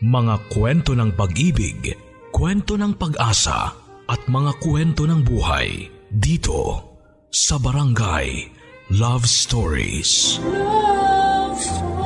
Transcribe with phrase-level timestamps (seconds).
[0.00, 1.92] Mga kwento ng pag-ibig,
[2.32, 3.76] kwento ng pag-asa
[4.08, 6.88] at mga kwento ng buhay dito
[7.28, 8.48] sa Barangay
[8.96, 10.40] Love Stories.
[10.40, 12.00] Love Stories.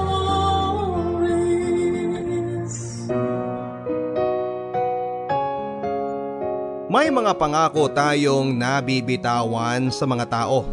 [6.90, 10.66] May mga pangako tayong nabibitawan sa mga tao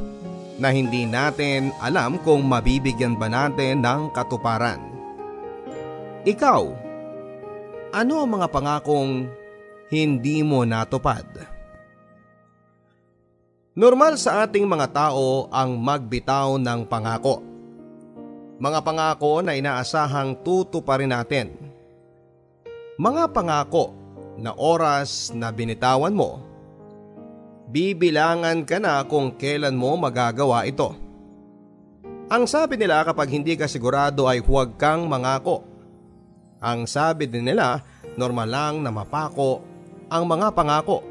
[0.57, 4.81] na hindi natin alam kung mabibigyan ba natin ng katuparan.
[6.25, 6.89] Ikaw,
[7.91, 9.27] ano ang mga pangakong
[9.91, 11.27] hindi mo natupad?
[13.71, 17.39] Normal sa ating mga tao ang magbitaw ng pangako.
[18.59, 21.55] Mga pangako na inaasahang tutuparin natin.
[22.99, 23.95] Mga pangako
[24.35, 26.51] na oras na binitawan mo
[27.71, 30.91] bibilangan ka na kung kailan mo magagawa ito.
[32.27, 35.63] Ang sabi nila kapag hindi ka sigurado ay huwag kang mangako.
[36.61, 37.81] Ang sabi din nila,
[38.13, 39.65] normal lang na mapako
[40.13, 41.01] ang mga pangako.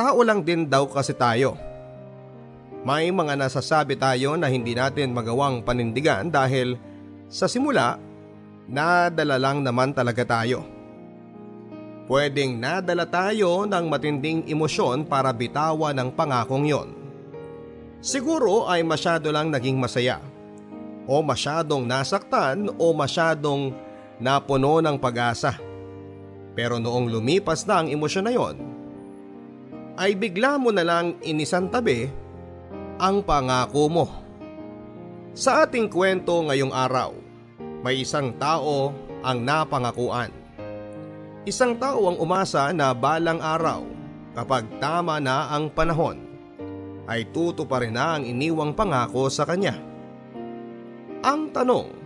[0.00, 1.60] Tao lang din daw kasi tayo.
[2.80, 6.80] May mga nasasabi tayo na hindi natin magawang panindigan dahil
[7.28, 8.00] sa simula,
[8.70, 10.64] nadala lang naman talaga tayo.
[12.06, 16.88] Pwedeng nadala tayo ng matinding emosyon para bitawan ng pangakong yon.
[17.98, 20.22] Siguro ay masyado lang naging masaya.
[21.10, 23.74] O masyadong nasaktan o masyadong
[24.22, 25.56] napuno ng pag-asa.
[26.56, 28.56] Pero noong lumipas na ang emosyon na yon,
[29.96, 32.08] ay bigla mo na lang inisantabi
[32.96, 34.06] ang pangako mo.
[35.36, 37.12] Sa ating kwento ngayong araw,
[37.84, 40.32] may isang tao ang napangakuan
[41.46, 43.86] Isang tao ang umasa na balang araw
[44.34, 46.18] kapag tama na ang panahon
[47.06, 49.78] ay tutuparin na ang iniwang pangako sa kanya.
[51.22, 52.05] Ang tanong,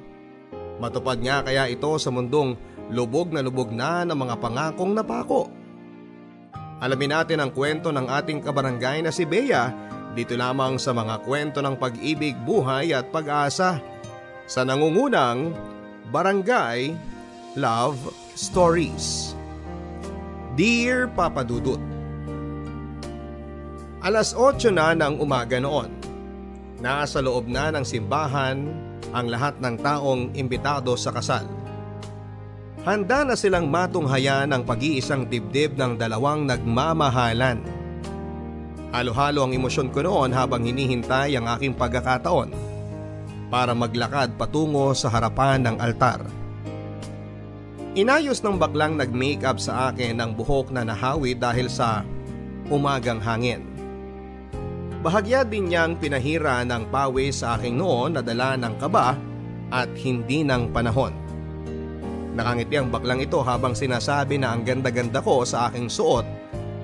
[0.81, 2.57] matupad nga kaya ito sa mundong
[2.91, 5.53] lubog na lubog na ng mga pangakong napako?
[6.81, 9.69] Alamin natin ang kwento ng ating kabarangay na si Bea
[10.17, 13.79] dito lamang sa mga kwento ng pag-ibig, buhay at pag-asa
[14.49, 15.55] sa nangungunang
[16.11, 16.97] Barangay
[17.55, 19.39] Love Stories.
[20.59, 21.79] Dear Papa Dudut,
[24.01, 25.93] Alas 8 na ng umaga noon.
[26.81, 28.57] Nasa loob na ng simbahan
[29.11, 31.49] ang lahat ng taong imbitado sa kasal.
[32.81, 37.61] Handa na silang matunghayan ang pag-iisang dibdib ng dalawang nagmamahalan.
[38.91, 42.51] Halo-halo ang emosyon ko noon habang hinihintay ang aking pagkakataon
[43.53, 46.25] para maglakad patungo sa harapan ng altar.
[47.95, 52.07] Inayos ng baklang nag-makeup sa akin ang buhok na nahawi dahil sa
[52.71, 53.70] umagang hangin.
[55.01, 59.17] Bahagya din niyang pinahira ng pawis sa aking noon na dala ng kaba
[59.73, 61.17] at hindi ng panahon.
[62.37, 66.29] Nakangiti ang baklang ito habang sinasabi na ang ganda-ganda ko sa aking suot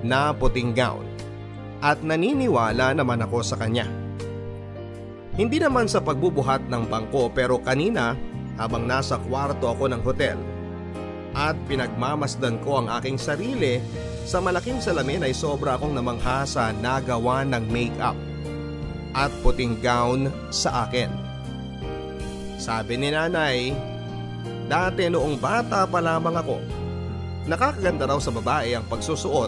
[0.01, 1.05] na puting gown
[1.77, 3.85] at naniniwala naman ako sa kanya.
[5.37, 8.17] Hindi naman sa pagbubuhat ng bangko pero kanina
[8.57, 10.41] habang nasa kwarto ako ng hotel
[11.37, 13.77] at pinagmamasdan ko ang aking sarili
[14.27, 18.19] sa malaking salamin ay sobra akong namangha sa nagawa ng make-up
[19.15, 21.07] at puting gown sa akin.
[22.59, 23.71] Sabi ni nanay,
[24.67, 26.59] dati noong bata pa lamang ako,
[27.47, 29.47] nakakaganda raw sa babae ang pagsusuot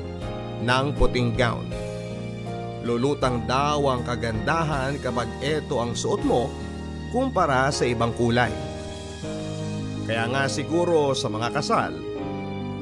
[0.64, 1.68] ng puting gown.
[2.88, 6.48] Lulutang daw ang kagandahan kapag ito ang suot mo
[7.12, 8.56] kumpara sa ibang kulay.
[10.08, 12.09] Kaya nga siguro sa mga kasal,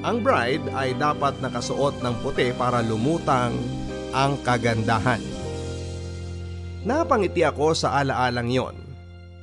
[0.08, 3.52] ang bride ay dapat nakasuot ng puti para lumutang
[4.16, 5.20] ang kagandahan.
[6.88, 8.76] Napangiti ako sa alaalang yon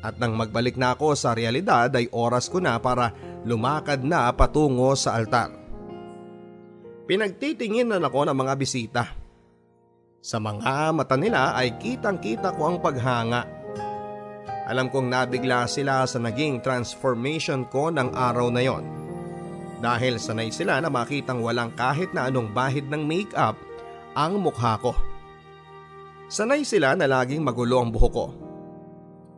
[0.00, 3.12] at nang magbalik na ako sa realidad ay oras ko na para
[3.44, 5.52] lumakad na patungo sa altar.
[7.04, 9.04] Pinagtitingin na ako ng mga bisita.
[10.24, 13.44] Sa mga mata nila ay kitang kita ko ang paghanga
[14.64, 19.03] alam kong nabigla sila sa naging transformation ko ng araw na yon.
[19.82, 23.58] Dahil sanay sila na makitang walang kahit na anong bahid ng make-up
[24.14, 24.94] ang mukha ko.
[26.30, 28.26] Sanay sila na laging magulo ang buhok ko.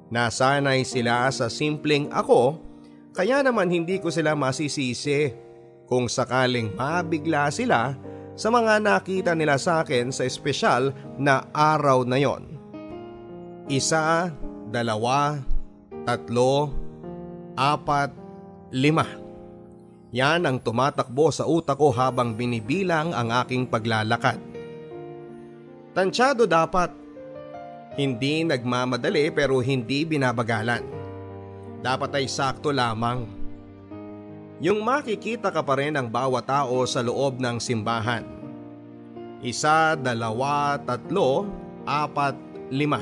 [0.07, 2.63] Nasanay sila sa simpleng ako
[3.11, 5.33] kaya naman hindi ko sila masisisi
[5.89, 7.97] kung sakaling mabigla sila
[8.37, 12.61] sa mga nakita nila sa akin sa espesyal na araw na yon.
[13.67, 14.31] Isa
[14.71, 15.41] dalawa,
[16.07, 16.71] tatlo,
[17.59, 18.13] apat,
[18.71, 19.26] lima.
[20.15, 24.39] Yan ang tumatakbo sa utak ko habang binibilang ang aking paglalakad.
[25.97, 26.95] Tansyado dapat.
[27.97, 30.85] Hindi nagmamadali pero hindi binabagalan.
[31.81, 33.25] Dapat ay sakto lamang.
[34.61, 38.25] Yung makikita ka pa rin ng bawat tao sa loob ng simbahan.
[39.45, 41.45] Isa, dalawa, tatlo,
[41.85, 42.37] apat,
[42.73, 43.01] lima.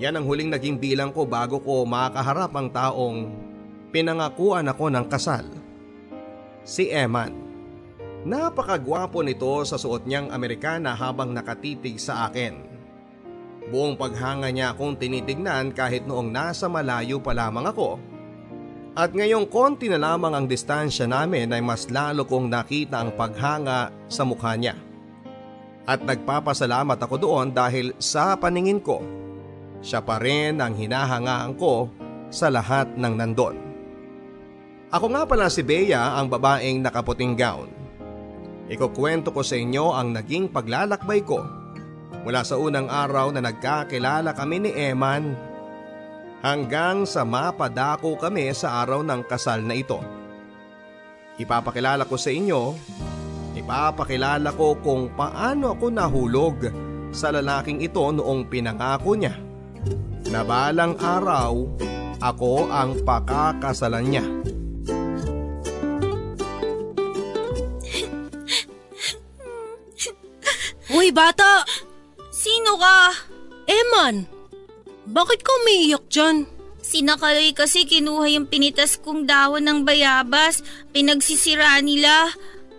[0.00, 3.30] Yan ang huling naging bilang ko bago ko makaharap ang taong
[3.94, 5.63] pinangakuan ako ng kasal.
[6.64, 7.44] Si Eman.
[8.24, 12.56] Napakagwapo nito sa suot niyang Amerikana habang nakatitig sa akin.
[13.68, 18.00] Buong paghanga niya akong tinitignan kahit noong nasa malayo pa lamang ako.
[18.96, 23.92] At ngayong konti na lamang ang distansya namin ay mas lalo kong nakita ang paghanga
[24.08, 24.72] sa mukha niya.
[25.84, 29.04] At nagpapasalamat ako doon dahil sa paningin ko,
[29.84, 31.92] siya pa rin ang hinahangaan ko
[32.32, 33.63] sa lahat ng nandon.
[34.94, 37.66] Ako nga pala si Bea ang babaeng nakaputing gown.
[38.70, 41.42] Ikukwento ko sa inyo ang naging paglalakbay ko
[42.22, 45.34] mula sa unang araw na nagkakilala kami ni Eman
[46.46, 49.98] hanggang sa mapadako kami sa araw ng kasal na ito.
[51.42, 52.62] Ipapakilala ko sa inyo,
[53.58, 56.70] ipapakilala ko kung paano ako nahulog
[57.10, 59.34] sa lalaking ito noong pinangako niya
[60.30, 61.66] na balang araw
[62.22, 64.43] ako ang pakakasalan niya.
[71.04, 71.68] Hoy bata!
[72.32, 73.12] Sino ka?
[73.68, 74.24] Eman!
[75.04, 76.48] Bakit ka umiiyak dyan?
[76.80, 80.64] Sinakaloy kasi kinuha yung pinitas kong dahon ng bayabas.
[80.96, 82.32] Pinagsisira nila.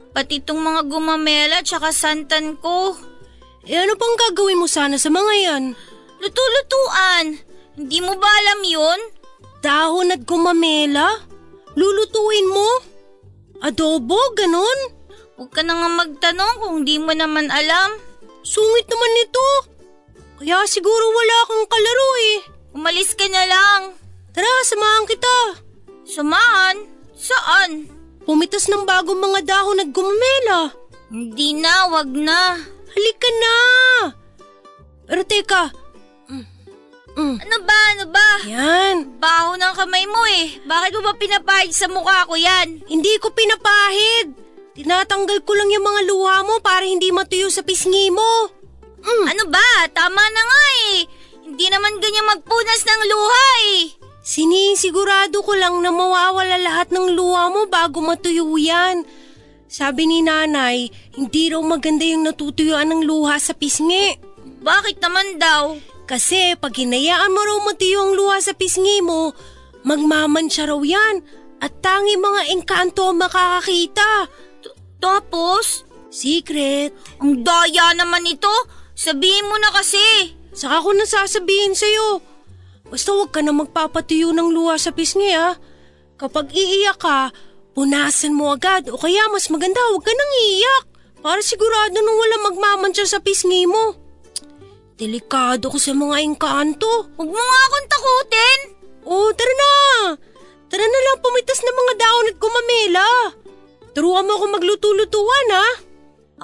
[0.09, 2.97] Pati tong mga gumamela tsaka santan ko.
[3.69, 5.63] Eh ano pang gagawin mo sana sa mga yan?
[6.17, 7.37] Luto-lutuan.
[7.77, 8.99] Hindi mo ba alam yun?
[9.61, 11.13] Dahon at gumamela?
[11.77, 12.69] Lulutuin mo?
[13.61, 14.97] Adobo, ganon?
[15.37, 18.01] Huwag ka na nga magtanong kung di mo naman alam.
[18.45, 19.49] Sungit naman nito.
[20.37, 22.37] Kaya siguro wala kang kalaro eh.
[22.77, 23.81] Umalis ka na lang.
[24.29, 25.37] Tara, samahan kita.
[26.05, 26.77] Samahan?
[27.17, 27.89] Saan?
[28.21, 30.69] Pumitas ng bagong mga dahon at gumamela.
[31.09, 32.61] Hindi na, wag na.
[32.93, 33.57] Halika na!
[35.09, 35.63] Pero teka.
[36.29, 36.45] Mm.
[37.17, 37.35] Mm.
[37.41, 38.29] Ano ba, ano ba?
[38.45, 38.97] Yan.
[39.17, 40.61] Baho ng kamay mo eh.
[40.69, 42.85] Bakit mo ba pinapahid sa mukha ko yan?
[42.85, 44.44] Hindi ko pinapahid.
[44.75, 48.51] Tinatanggal ko lang yung mga luha mo para hindi matuyo sa pisngi mo.
[48.99, 49.25] Mm.
[49.31, 49.87] Ano ba?
[49.95, 50.61] Tama na nga
[50.91, 51.07] eh.
[51.47, 53.81] Hindi naman ganyan magpunas ng luha eh.
[54.25, 59.07] Sinisigurado ko lang na mawawala lahat ng luha mo bago matuyo yan.
[59.71, 64.17] Sabi ni nanay, hindi raw maganda yung natutuyuan ng luha sa pisngi.
[64.65, 65.77] Bakit naman daw?
[66.09, 69.31] Kasi pag hinayaan mo raw matuyo ang luha sa pisngi mo,
[69.85, 71.21] magmamansya raw yan
[71.61, 74.27] at tangi mga engkanto ang makakakita.
[74.99, 75.83] Tapos?
[76.09, 76.95] Secret.
[77.19, 78.51] Ang daya naman ito.
[78.95, 80.35] Sabihin mo na kasi.
[80.55, 82.23] Saka ko nasasabihin sa'yo.
[82.87, 85.57] Basta huwag ka na magpapatuyo ng luha sa pisngi ha.
[86.15, 87.33] Kapag iiyak ka,
[87.75, 90.85] punasan mo agad o kaya mas maganda huwag ka nang iiyak
[91.19, 93.99] para sigurado nung wala magmamansya sa pisngi mo.
[94.95, 97.11] Delikado ko sa mga engkanto.
[97.19, 98.59] Huwag mo nga akong takutin.
[99.03, 99.73] Oh, tara na!
[100.71, 103.09] Tara na lang pumitas ng mga daon at gumamela.
[103.95, 105.67] Turuan mo ako magluto-lutuan ha.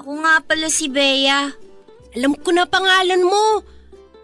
[0.00, 1.52] Ako nga pala si Bea.
[2.16, 3.60] Alam ko na pangalan mo.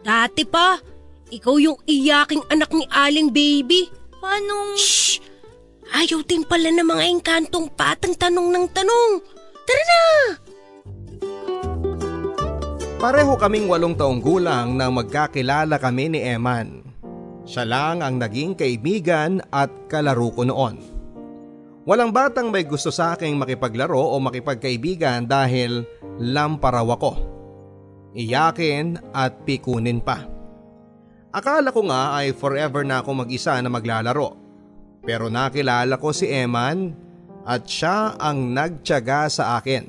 [0.00, 0.80] Dati pa,
[1.28, 3.92] ikaw yung iyaking anak ni Aling Baby.
[4.16, 4.72] Paano?
[4.80, 5.20] Shh!
[5.92, 9.12] Ayaw din pala ng mga engkantong patang tanong ng tanong.
[9.68, 10.04] Tara na!
[12.96, 16.80] Pareho kaming walong taong gulang nang magkakilala kami ni Eman.
[17.44, 20.80] Siya lang ang naging kaibigan at kalaro ko noon.
[21.88, 25.88] Walang batang may gusto sa aking makipaglaro o makipagkaibigan dahil
[26.20, 27.12] lamparaw ako.
[28.12, 30.28] Iyakin at pikunin pa.
[31.32, 34.36] Akala ko nga ay forever na ako mag-isa na maglalaro.
[35.00, 36.92] Pero nakilala ko si Eman
[37.48, 39.88] at siya ang nagtyaga sa akin.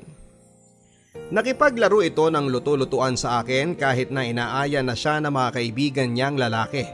[1.36, 6.40] Nakipaglaro ito ng luto-lutuan sa akin kahit na inaaya na siya ng mga kaibigan niyang
[6.40, 6.88] lalaki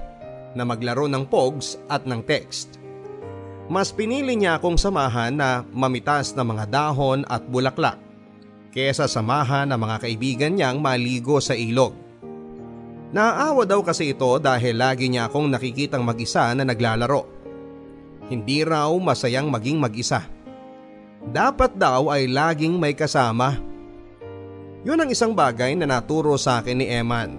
[0.59, 2.86] na maglaro ng pogs at ng text.
[3.67, 7.99] Mas pinili niya akong samahan na mamitas ng mga dahon at bulaklak
[8.77, 11.97] kesa samahan ng mga kaibigan niyang maligo sa ilog.
[13.09, 17.25] Naaawa daw kasi ito dahil lagi niya akong nakikitang mag-isa na naglalaro.
[18.29, 20.29] Hindi raw masayang maging mag-isa.
[21.25, 23.57] Dapat daw ay laging may kasama.
[24.85, 27.33] Yun ang isang bagay na naturo sa akin ni Eman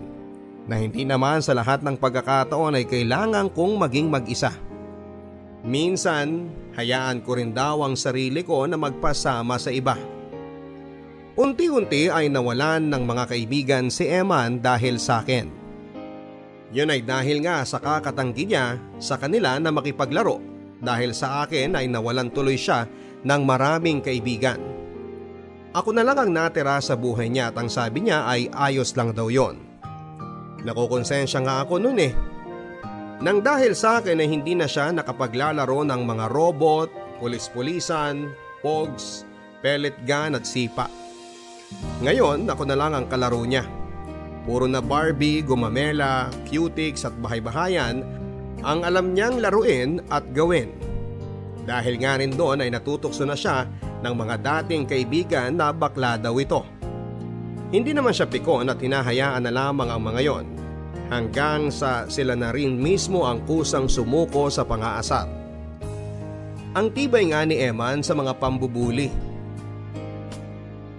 [0.67, 4.51] na hindi naman sa lahat ng pagkakataon ay kailangan kong maging mag-isa.
[5.67, 6.47] Minsan,
[6.79, 9.99] hayaan ko rin daw ang sarili ko na magpasama sa iba.
[11.35, 15.51] Unti-unti ay nawalan ng mga kaibigan si Eman dahil sa akin.
[16.71, 20.39] Yun ay dahil nga sa kakatanggi niya sa kanila na makipaglaro
[20.79, 22.87] dahil sa akin ay nawalan tuloy siya
[23.27, 24.59] ng maraming kaibigan.
[25.75, 29.11] Ako na lang ang natira sa buhay niya at ang sabi niya ay ayos lang
[29.11, 29.59] daw yon.
[30.63, 32.13] Nakukonsensya nga ako noon eh.
[33.17, 38.29] Nang dahil sa akin ay hindi na siya nakapaglalaro ng mga robot, pulis-pulisan,
[38.61, 39.25] pogs,
[39.65, 40.85] pellet gun at sipa.
[42.05, 43.65] Ngayon ako na lang ang kalaro niya.
[44.45, 48.05] Puro na Barbie, gumamela, cutics at bahay-bahayan
[48.61, 50.69] ang alam niyang laruin at gawin.
[51.65, 53.65] Dahil nga rin doon ay natutokso na siya
[54.05, 56.61] ng mga dating kaibigan na bakla daw ito.
[57.73, 60.56] Hindi naman siya pikon at hinahayaan na lamang ang mga yon
[61.07, 65.27] hanggang sa sila na rin mismo ang kusang sumuko sa pangaasar.
[66.77, 69.09] Ang tibay nga ni Eman sa mga pambubuli.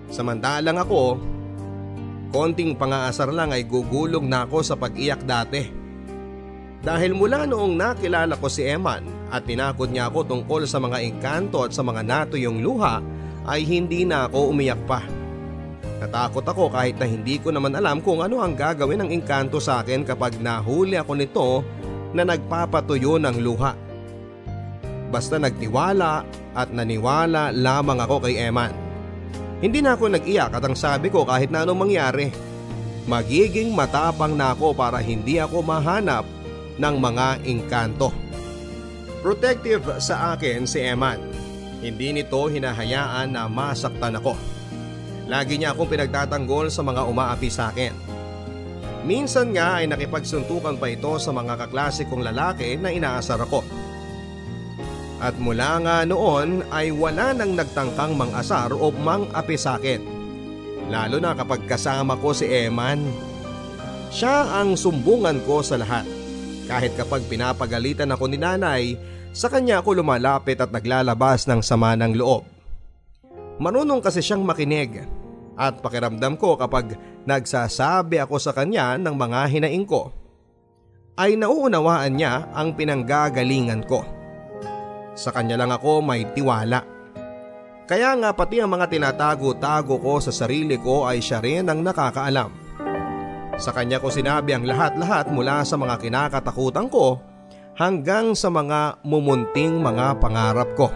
[0.09, 1.21] Samantalang ako,
[2.33, 5.71] konting pangaasar lang ay gugulong na ako sa pag-iyak dati.
[6.79, 11.63] Dahil mula noong nakilala ko si Eman at tinakot niya ako tungkol sa mga engkanto
[11.63, 13.05] at sa mga natuyong luha
[13.45, 15.18] ay hindi na ako umiyak pa.
[15.99, 19.83] Natakot ako kahit na hindi ko naman alam kung ano ang gagawin ng engkanto sa
[19.83, 21.49] akin kapag nahuli ako nito
[22.15, 23.75] na nagpapatuyo ng luha.
[25.11, 26.23] Basta nagtiwala
[26.55, 28.71] at naniwala lamang ako kay Eman.
[29.59, 32.31] Hindi na ako nag-iyak at ang sabi ko kahit na anong mangyari,
[33.11, 36.23] magiging matapang na ako para hindi ako mahanap
[36.79, 38.15] ng mga engkanto.
[39.19, 41.19] Protective sa akin si Eman.
[41.83, 44.58] Hindi nito hinahayaan na masaktan ako.
[45.29, 47.93] Lagi niya akong pinagtatanggol sa mga umaapi sa akin.
[49.05, 53.61] Minsan nga ay nakipagsuntukan pa ito sa mga kaklase kong lalaki na inaasar ako.
[55.21, 60.01] At mula nga noon ay wala nang nagtangkang mang-asar o mang-api sa akin.
[60.89, 63.05] Lalo na kapag kasama ko si Eman.
[64.09, 66.09] Siya ang sumbungan ko sa lahat.
[66.65, 68.97] Kahit kapag pinapagalitan ako ni nanay,
[69.37, 72.49] sa kanya ako lumalapit at naglalabas ng sama ng loob.
[73.59, 75.03] Marunong kasi siyang makinig
[75.59, 76.95] at pakiramdam ko kapag
[77.27, 80.15] nagsasabi ako sa kanya ng mga hinaing ko
[81.19, 84.07] ay nauunawaan niya ang pinanggagalingan ko.
[85.19, 86.87] Sa kanya lang ako may tiwala.
[87.91, 92.55] Kaya nga pati ang mga tinatago-tago ko sa sarili ko ay siya rin ang nakakaalam.
[93.59, 97.19] Sa kanya ko sinabi ang lahat-lahat mula sa mga kinakatakutan ko
[97.75, 100.87] hanggang sa mga mumunting mga pangarap ko.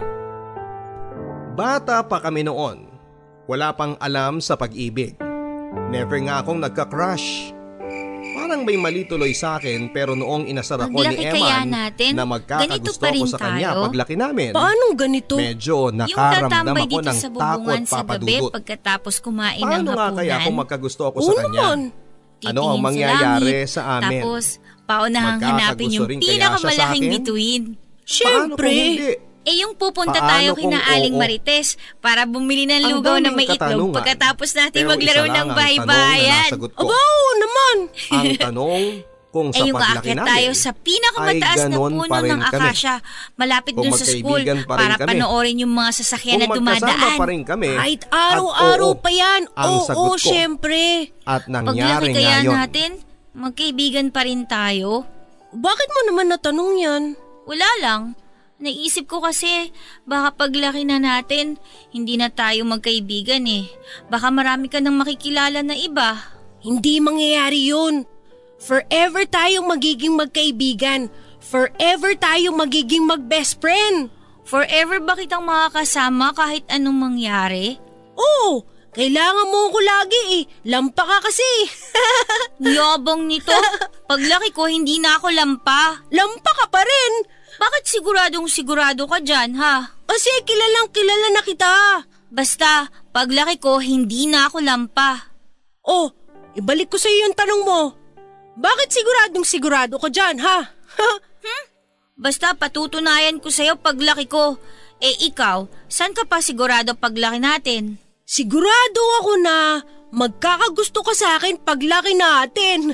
[1.59, 2.92] Bata pa kami noon.
[3.43, 5.19] Wala pang alam sa pag-ibig.
[5.91, 7.51] Never nga akong nagka-crush.
[8.33, 13.03] Parang may mali tuloy sa akin pero noong inasar ako ni Eman natin, na magkakagusto
[13.03, 13.91] ko sa kanya tayo?
[13.91, 14.55] paglaki namin.
[14.55, 15.35] Paano ganito?
[15.35, 18.51] Medyo nakaramdam ako ng sa takot sa gabi papadudot.
[18.55, 20.19] pagkatapos kumain ng Paano nga hapunan.
[20.23, 21.67] kaya kung magkagusto ako sa kanya?
[22.43, 24.19] Ano ang mangyayari langit, sa amin?
[24.19, 24.45] Tapos,
[24.83, 27.11] paunahang hanapin Magkakagusto yung sa pinakamalaking akin?
[27.11, 27.63] bituin.
[27.63, 28.67] Paano Siyempre.
[28.67, 29.11] kung hindi?
[29.43, 31.19] Eh yung pupunta Paano tayo kina Aling oo?
[31.19, 31.67] Marites
[31.99, 33.95] para bumili ng Ang lugaw na may itlog katanungan.
[33.95, 35.91] pagkatapos natin Pero maglaro isa lang ng ang tanong
[36.23, 36.79] na nasagot ko.
[36.81, 37.77] Aba, oo naman.
[38.09, 38.83] Ang tanong
[39.29, 42.17] kung sa Eh yung paglaki aakyat namin tayo sa pinakamataas ay na ganon puno pa
[42.19, 42.53] rin ng kami.
[42.53, 42.93] akasya
[43.33, 45.09] malapit Kung dun sa school magkaibigan pa rin para kami.
[45.09, 47.17] panoorin yung mga sasakyan na Kung magkasama dumadaan.
[47.17, 49.41] pa rin kami Kahit at araw-araw oo, pa yan.
[49.51, 50.21] ang Oo, sagot ko.
[50.21, 50.81] syempre.
[51.25, 52.53] At Paglaki nangyari nga kaya yun.
[52.53, 52.89] natin,
[53.33, 55.03] magkaibigan pa rin tayo.
[55.51, 57.03] Bakit mo naman natanong yan?
[57.43, 58.01] Wala lang.
[58.63, 59.75] Naisip ko kasi,
[60.07, 61.59] baka paglaki na natin,
[61.91, 63.67] hindi na tayo magkaibigan eh.
[64.07, 66.15] Baka marami ka nang makikilala na iba.
[66.63, 68.07] Hindi mangyayari yun.
[68.63, 71.11] Forever tayong magiging magkaibigan.
[71.43, 74.07] Forever tayong magiging mag-best friend.
[74.47, 77.75] Forever ba kitang makakasama kahit anong mangyari?
[78.15, 78.63] Oo,
[78.95, 80.43] kailangan mo ko lagi eh.
[80.71, 81.67] Lampa ka kasi.
[82.63, 83.51] Yabang nito.
[84.07, 85.99] Paglaki ko, hindi na ako lampa.
[86.15, 87.42] Lampa ka pa rin.
[87.57, 89.93] Bakit siguradong sigurado ka dyan, ha?
[90.09, 91.73] Kasi kilalang kilala na kita.
[92.33, 95.29] Basta, paglaki ko, hindi na ako lampa.
[95.85, 96.09] Oh,
[96.57, 97.81] ibalik ko sa iyo yung tanong mo.
[98.57, 100.73] Bakit siguradong sigurado ka dyan, ha?
[102.23, 104.57] Basta patutunayan ko sa'yo paglaki ko.
[105.03, 107.97] Eh ikaw, saan ka pa sigurado paglaki natin?
[108.23, 109.57] Sigurado ako na
[110.13, 112.93] magkakagusto ka sa akin paglaki natin.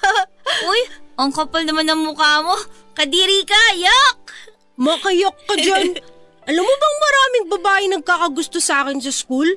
[0.72, 0.80] Uy,
[1.14, 2.56] ang kapal naman ng mukha mo.
[2.94, 4.22] Kadiri ka, yak!
[4.78, 5.98] Makayak ka dyan.
[6.48, 9.48] Alam mo bang maraming babae nagkakagusto sa akin sa school?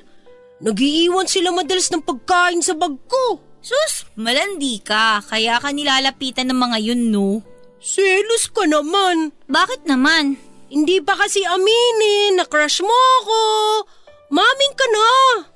[0.58, 3.38] Nagiiwan sila madalas ng pagkain sa bag ko.
[3.62, 5.22] Sus, malandi ka.
[5.22, 7.46] Kaya ka nilalapitan ng mga yun, no?
[7.78, 9.30] Selos ka naman.
[9.46, 10.34] Bakit naman?
[10.66, 13.40] Hindi pa kasi aminin na crush mo ako.
[14.34, 15.08] Maming ka na.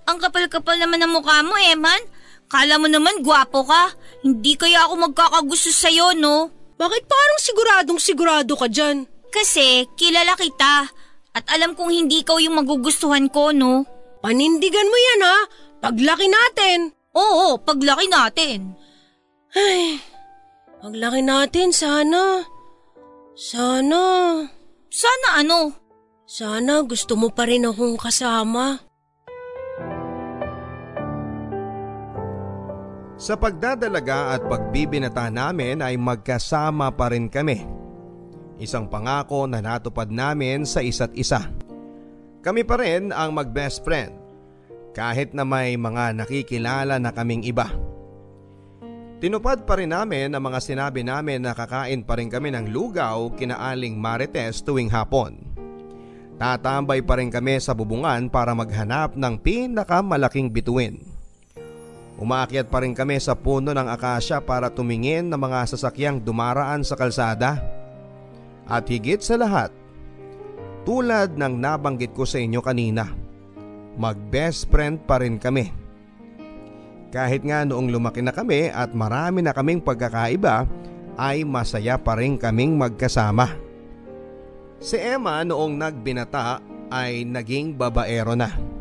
[0.06, 1.98] Ang kapal-kapal naman ng mukha mo, Eman.
[2.46, 3.90] Kala mo naman gwapo ka.
[4.22, 6.62] Hindi kaya ako magkakagusto sa'yo, no?
[6.82, 9.06] Bakit parang siguradong sigurado ka dyan?
[9.30, 10.90] Kasi kilala kita
[11.30, 13.86] at alam kong hindi ikaw yung magugustuhan ko, no?
[14.18, 15.36] Panindigan mo yan ha,
[15.78, 16.90] paglaki natin.
[17.14, 18.74] Oo, paglaki natin.
[19.54, 20.02] Ay,
[20.82, 22.42] paglaki natin sana.
[23.38, 24.02] Sana.
[24.90, 25.78] Sana ano?
[26.26, 28.82] Sana gusto mo pa rin akong kasama.
[33.23, 37.62] Sa pagdadalaga at pagbibinata namin ay magkasama pa rin kami.
[38.59, 41.47] Isang pangako na natupad namin sa isa't isa.
[42.43, 44.11] Kami pa rin ang mag-best friend
[44.91, 47.71] kahit na may mga nakikilala na kaming iba.
[49.23, 53.31] Tinupad pa rin namin ang mga sinabi namin na kakain pa rin kami ng lugaw
[53.38, 55.38] kinaaling marites tuwing hapon.
[56.43, 61.12] Tatambay pa rin kami sa bubungan para maghanap ng pinakamalaking bituin.
[62.23, 66.95] Umaakyat pa rin kami sa puno ng akasya para tumingin ng mga sasakyang dumaraan sa
[66.95, 67.59] kalsada.
[68.62, 69.75] At higit sa lahat,
[70.87, 73.11] tulad ng nabanggit ko sa inyo kanina,
[73.99, 75.75] mag-best friend pa rin kami.
[77.11, 80.71] Kahit nga noong lumaki na kami at marami na kaming pagkakaiba,
[81.19, 83.50] ay masaya pa rin kaming magkasama.
[84.79, 88.72] Si Emma noong nagbinata ay naging babaero na.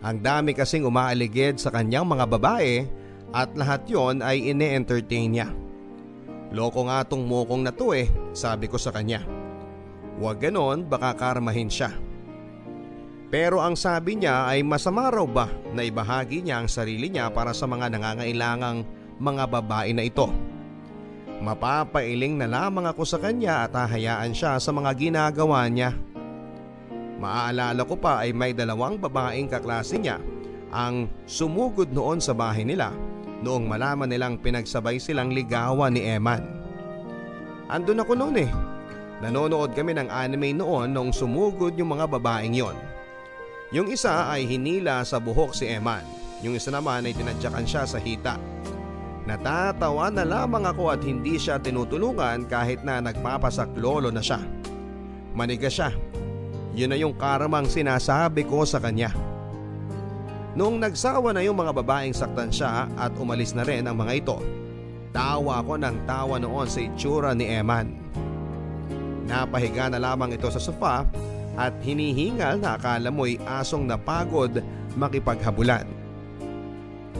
[0.00, 2.88] Ang dami kasing umaaligid sa kanyang mga babae
[3.36, 5.48] at lahat yon ay ine-entertain niya.
[6.50, 9.22] Loko nga tong mukong na to eh, sabi ko sa kanya.
[10.18, 11.94] Huwag ganon baka karmahin siya.
[13.30, 17.54] Pero ang sabi niya ay masama raw ba na ibahagi niya ang sarili niya para
[17.54, 18.82] sa mga nangangailangang
[19.22, 20.26] mga babae na ito.
[21.40, 25.94] Mapapailing na lamang ako sa kanya at hahayaan siya sa mga ginagawa niya.
[27.20, 30.16] Maaalala ko pa ay may dalawang babaeng kaklase niya
[30.72, 32.96] ang sumugod noon sa bahay nila
[33.44, 36.40] noong malaman nilang pinagsabay silang ligawan ni Eman.
[37.68, 38.50] Andun ako noon eh.
[39.20, 42.76] Nanonood kami ng anime noon nung sumugod yung mga babaeng yon.
[43.70, 46.02] Yung isa ay hinila sa buhok si Eman.
[46.40, 48.40] Yung isa naman ay tinadyakan siya sa hita.
[49.28, 54.40] Natatawa na lamang ako at hindi siya tinutulungan kahit na nagpapasaklolo na siya.
[55.36, 56.09] Maniga siya.
[56.74, 59.10] Yun na yung karamang sinasabi ko sa kanya.
[60.54, 64.36] Noong nagsawa na yung mga babaeng saktan siya at umalis na rin ang mga ito,
[65.14, 67.94] tawa ko ng tawa noon sa itsura ni Eman.
[69.30, 71.06] Napahiga na lamang ito sa sofa
[71.54, 74.58] at hinihingal na akala mo'y asong napagod
[74.98, 75.86] makipaghabulan.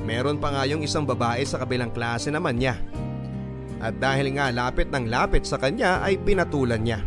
[0.03, 2.79] Meron pa nga yung isang babae sa kabilang klase naman niya.
[3.79, 7.01] At dahil nga lapit ng lapit sa kanya ay pinatulan niya.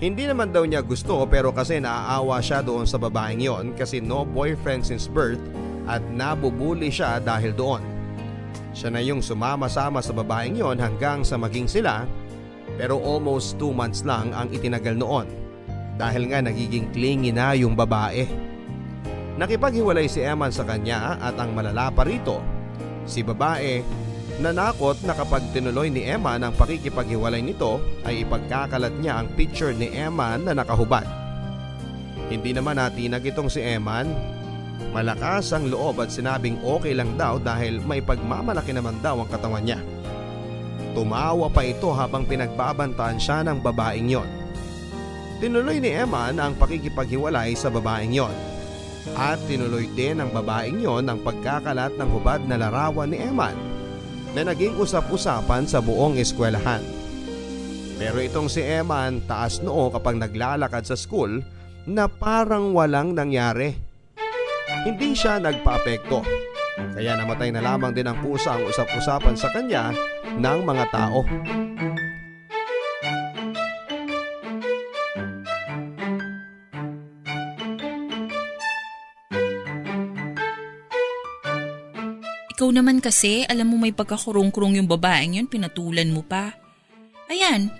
[0.00, 4.24] Hindi naman daw niya gusto pero kasi naaawa siya doon sa babaeng yon kasi no
[4.24, 5.40] boyfriend since birth
[5.84, 7.84] at nabubuli siya dahil doon.
[8.72, 12.08] Siya na yung sumama-sama sa babaeng yon hanggang sa maging sila
[12.80, 15.28] pero almost 2 months lang ang itinagal noon
[16.00, 18.24] dahil nga nagiging clingy na yung babae.
[19.36, 22.40] Nakipaghiwalay si Eman sa kanya at ang malala pa rito,
[23.04, 23.84] si babae
[24.40, 27.76] nanakot na kapag tinuloy ni Eman ang pakikipaghiwalay nito
[28.08, 31.04] ay ipagkakalat niya ang picture ni Eman na nakahubad.
[32.32, 34.08] Hindi naman natinag itong si Eman.
[34.96, 39.62] Malakas ang loob at sinabing okay lang daw dahil may pagmamalaki naman daw ang katawan
[39.62, 39.78] niya.
[40.96, 44.30] Tumawa pa ito habang pinagbabantaan siya ng babaeng yon.
[45.38, 48.34] Tinuloy ni Eman ang pakikipaghiwalay sa babaeng yon.
[49.14, 53.69] At tinuloy din ng babaeng yon ang pagkakalat ng hubad na larawan ni Eman
[54.34, 56.82] na naging usap-usapan sa buong eskwelahan.
[58.00, 61.44] Pero itong si Eman taas noo kapag naglalakad sa school
[61.84, 63.76] na parang walang nangyari.
[64.86, 66.24] Hindi siya nagpa-apekto.
[66.96, 69.92] Kaya namatay na lamang din ang pusa ang usap-usapan sa kanya
[70.32, 71.20] ng mga tao.
[82.60, 86.52] Ikaw naman kasi, alam mo may pagkakurong-kurong yung babaeng yun, pinatulan mo pa.
[87.32, 87.72] Ayan,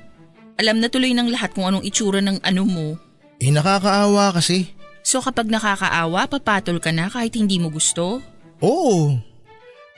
[0.57, 2.97] alam na tuloy ng lahat kung anong itsura ng ano mo.
[3.45, 4.73] Eh nakakaawa kasi.
[5.05, 8.25] So kapag nakakaawa, papatol ka na kahit hindi mo gusto?
[8.65, 9.21] Oo.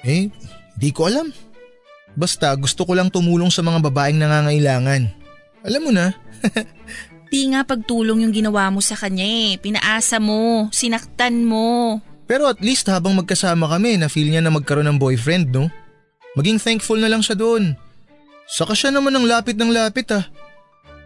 [0.02, 0.34] Eh,
[0.74, 1.30] di ko alam.
[2.18, 5.06] Basta gusto ko lang tumulong sa mga babaeng nangangailangan.
[5.62, 6.10] Alam mo na.
[7.30, 9.62] Di nga pagtulong yung ginawa mo sa kanya eh.
[9.62, 12.02] Pinaasa mo, sinaktan mo.
[12.32, 15.68] Pero at least habang magkasama kami, na feel niya na magkaroon ng boyfriend, no?
[16.32, 17.76] Maging thankful na lang siya doon.
[18.48, 20.24] Saka siya naman ng lapit ng lapit ah.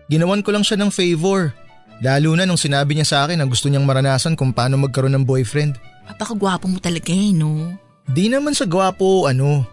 [0.06, 1.50] Ginawan ko lang siya ng favor.
[1.98, 5.26] Lalo na nung sinabi niya sa akin na gusto niyang maranasan kung paano magkaroon ng
[5.26, 5.74] boyfriend.
[6.14, 7.74] Papakagwapo mo talaga eh, no?
[8.06, 9.66] Di naman sa gwapo ano.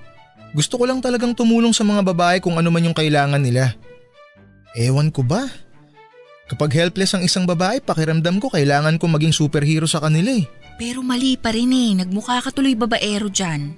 [0.57, 3.77] Gusto ko lang talagang tumulong sa mga babae kung ano man yung kailangan nila.
[4.73, 5.45] Ewan ko ba?
[6.49, 10.62] Kapag helpless ang isang babae, pakiramdam ko kailangan ko maging superhero sa kanila eh.
[10.77, 13.77] Pero mali pa rin eh, nagmukha ka tuloy babaero dyan.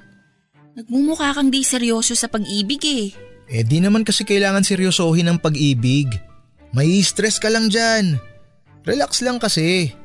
[0.75, 3.05] Nagmumukha kang di seryoso sa pag-ibig eh.
[3.47, 6.12] Eh di naman kasi kailangan seryosohin ang pag-ibig.
[6.75, 8.19] May stress ka lang dyan.
[8.84, 9.95] Relax lang kasi.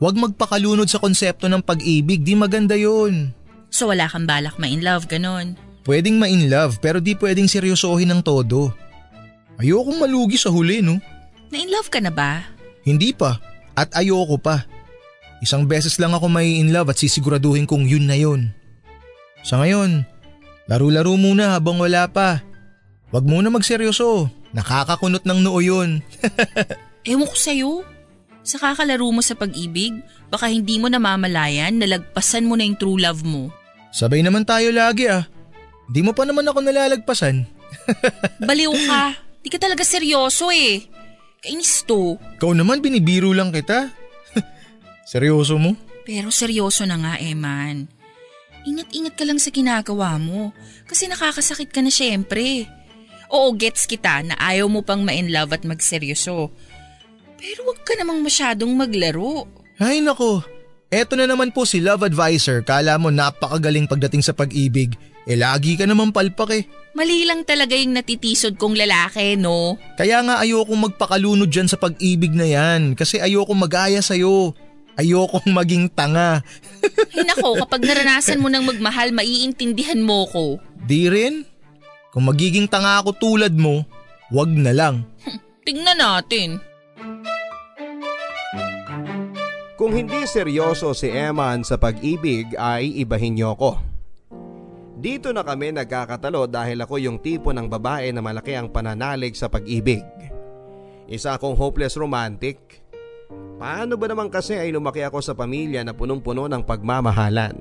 [0.00, 3.32] Huwag magpakalunod sa konsepto ng pag-ibig, di maganda yun.
[3.68, 5.56] So wala kang balak ma-in love, ganon.
[5.84, 8.72] Pwedeng ma-in love pero di pwedeng seryosohin ng todo.
[9.56, 11.00] Ayokong malugi sa huli no.
[11.48, 12.44] Na-in love ka na ba?
[12.84, 13.40] Hindi pa
[13.76, 14.64] at ayoko pa.
[15.40, 18.52] Isang beses lang ako may in love at sisiguraduhin kong yun na yun.
[19.40, 20.04] Sa ngayon,
[20.68, 22.44] laro-laro muna habang wala pa.
[23.08, 24.28] Huwag muna magseryoso.
[24.52, 26.04] Nakakakunot ng noo yun.
[27.08, 27.72] Ewan ko sa'yo.
[28.44, 29.96] Sa kakalaro mo sa pag-ibig,
[30.28, 33.48] baka hindi mo namamalayan na lagpasan mo na yung true love mo.
[33.90, 35.24] Sabay naman tayo lagi ah.
[35.90, 37.48] Di mo pa naman ako nalalagpasan.
[38.48, 39.16] Baliw ka.
[39.40, 40.84] Di ka talaga seryoso eh.
[41.40, 42.20] Kainis to.
[42.36, 43.88] Ikaw naman binibiro lang kita.
[45.10, 45.74] Seryoso mo?
[46.06, 47.90] Pero seryoso na nga, Eman.
[48.62, 50.54] Ingat-ingat ka lang sa ginagawa mo.
[50.86, 52.70] Kasi nakakasakit ka na syempre.
[53.26, 56.54] Oo, gets kita na ayaw mo pang ma-in love at magseryoso.
[57.34, 59.50] Pero wag ka namang masyadong maglaro.
[59.82, 60.46] Ay nako,
[60.94, 62.62] eto na naman po si Love Advisor.
[62.62, 64.94] Kala mo napakagaling pagdating sa pag-ibig.
[65.26, 66.62] Eh lagi ka naman palpak eh.
[66.94, 69.74] Mali lang talaga yung natitisod kong lalaki, no?
[69.98, 72.94] Kaya nga ayokong magpakalunod dyan sa pag-ibig na yan.
[72.94, 74.54] Kasi ayokong mag-aya sa'yo.
[75.00, 76.44] Ayokong maging tanga.
[77.16, 80.60] Ay nako, kapag naranasan mo ng magmahal, maiintindihan mo ko.
[80.84, 81.48] Di rin?
[82.12, 83.88] Kung magiging tanga ako tulad mo,
[84.28, 85.08] wag na lang.
[85.64, 86.60] Tingnan natin.
[89.80, 93.80] Kung hindi seryoso si Eman sa pag-ibig ay ibahin niyo ko.
[95.00, 99.48] Dito na kami nagkakatalo dahil ako yung tipo ng babae na malaki ang pananalig sa
[99.48, 100.04] pag-ibig.
[101.08, 102.79] Isa akong hopeless romantic.
[103.60, 107.60] Paano ba naman kasi ay lumaki ako sa pamilya na punong-puno ng pagmamahalan?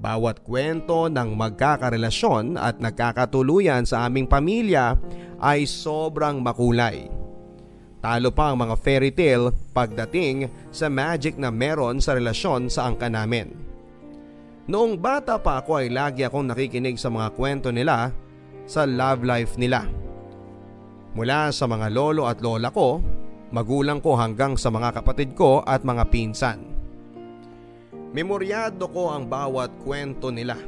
[0.00, 4.96] Bawat kwento ng magkakarelasyon at nagkakatuluyan sa aming pamilya
[5.44, 7.12] ay sobrang makulay.
[8.00, 13.12] Talo pa ang mga fairy tale pagdating sa magic na meron sa relasyon sa angka
[13.12, 13.52] namin.
[14.72, 18.08] Noong bata pa ako ay lagi akong nakikinig sa mga kwento nila
[18.64, 19.84] sa love life nila.
[21.12, 23.04] Mula sa mga lolo at lola ko,
[23.50, 26.62] magulang ko hanggang sa mga kapatid ko at mga pinsan.
[28.10, 30.58] Memoryado ko ang bawat kwento nila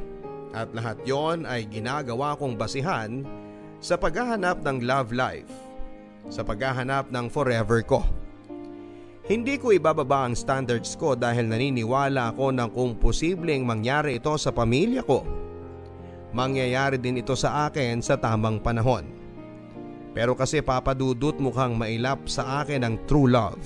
[0.55, 3.23] at lahat yon ay ginagawa kong basihan
[3.83, 5.51] sa paghahanap ng love life
[6.31, 7.99] sa paghahanap ng forever ko.
[9.23, 14.51] Hindi ko ibababa ang standards ko dahil naniniwala ako na kung posibleng mangyari ito sa
[14.51, 15.23] pamilya ko,
[16.35, 19.22] mangyayari din ito sa akin sa tamang panahon.
[20.13, 23.61] Pero kasi papadudot mukhang mailap sa akin ang true love.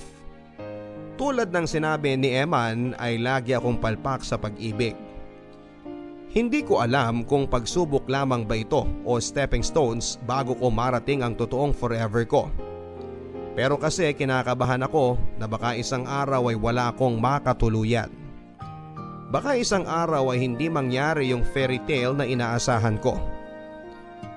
[1.20, 4.96] Tulad ng sinabi ni Eman ay lagi akong palpak sa pag-ibig.
[6.28, 11.34] Hindi ko alam kung pagsubok lamang ba ito o stepping stones bago ko marating ang
[11.36, 12.52] totoong forever ko.
[13.58, 18.06] Pero kasi kinakabahan ako na baka isang araw ay wala akong makatuluyan.
[19.28, 23.18] Baka isang araw ay hindi mangyari yung fairy tale na inaasahan ko.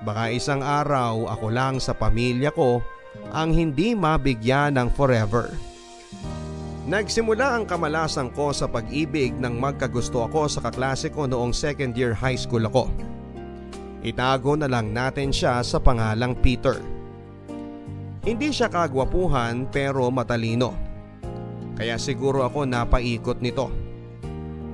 [0.02, 2.82] Baka isang araw ako lang sa pamilya ko
[3.30, 5.54] ang hindi mabigyan ng forever.
[6.82, 12.10] Nagsimula ang kamalasan ko sa pag-ibig nang magkagusto ako sa kaklase ko noong second year
[12.10, 12.90] high school ako.
[14.02, 16.82] Itago na lang natin siya sa pangalang Peter.
[18.26, 20.74] Hindi siya kagwapuhan pero matalino.
[21.78, 23.70] Kaya siguro ako napaikot nito.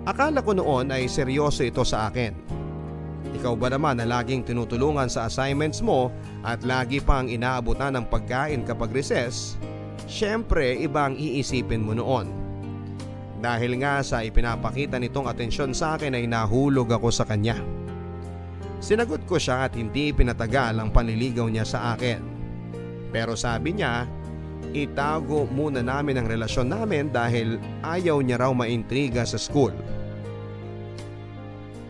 [0.09, 2.58] Akala ko noon ay seryoso ito sa akin.
[3.39, 6.11] Ikaw ba naman na laging tinutulungan sa assignments mo
[6.43, 9.55] at lagi pang inaabutan ng pagkain kapag recess?
[10.11, 12.27] Siyempre iba ang iisipin mo noon.
[13.39, 17.55] Dahil nga sa ipinapakita nitong atensyon sa akin ay nahulog ako sa kanya.
[18.83, 22.19] Sinagot ko siya at hindi pinatagal ang panliligaw niya sa akin.
[23.15, 24.11] Pero sabi niya,
[24.75, 29.71] itago muna namin ang relasyon namin dahil ayaw niya raw maintriga sa school.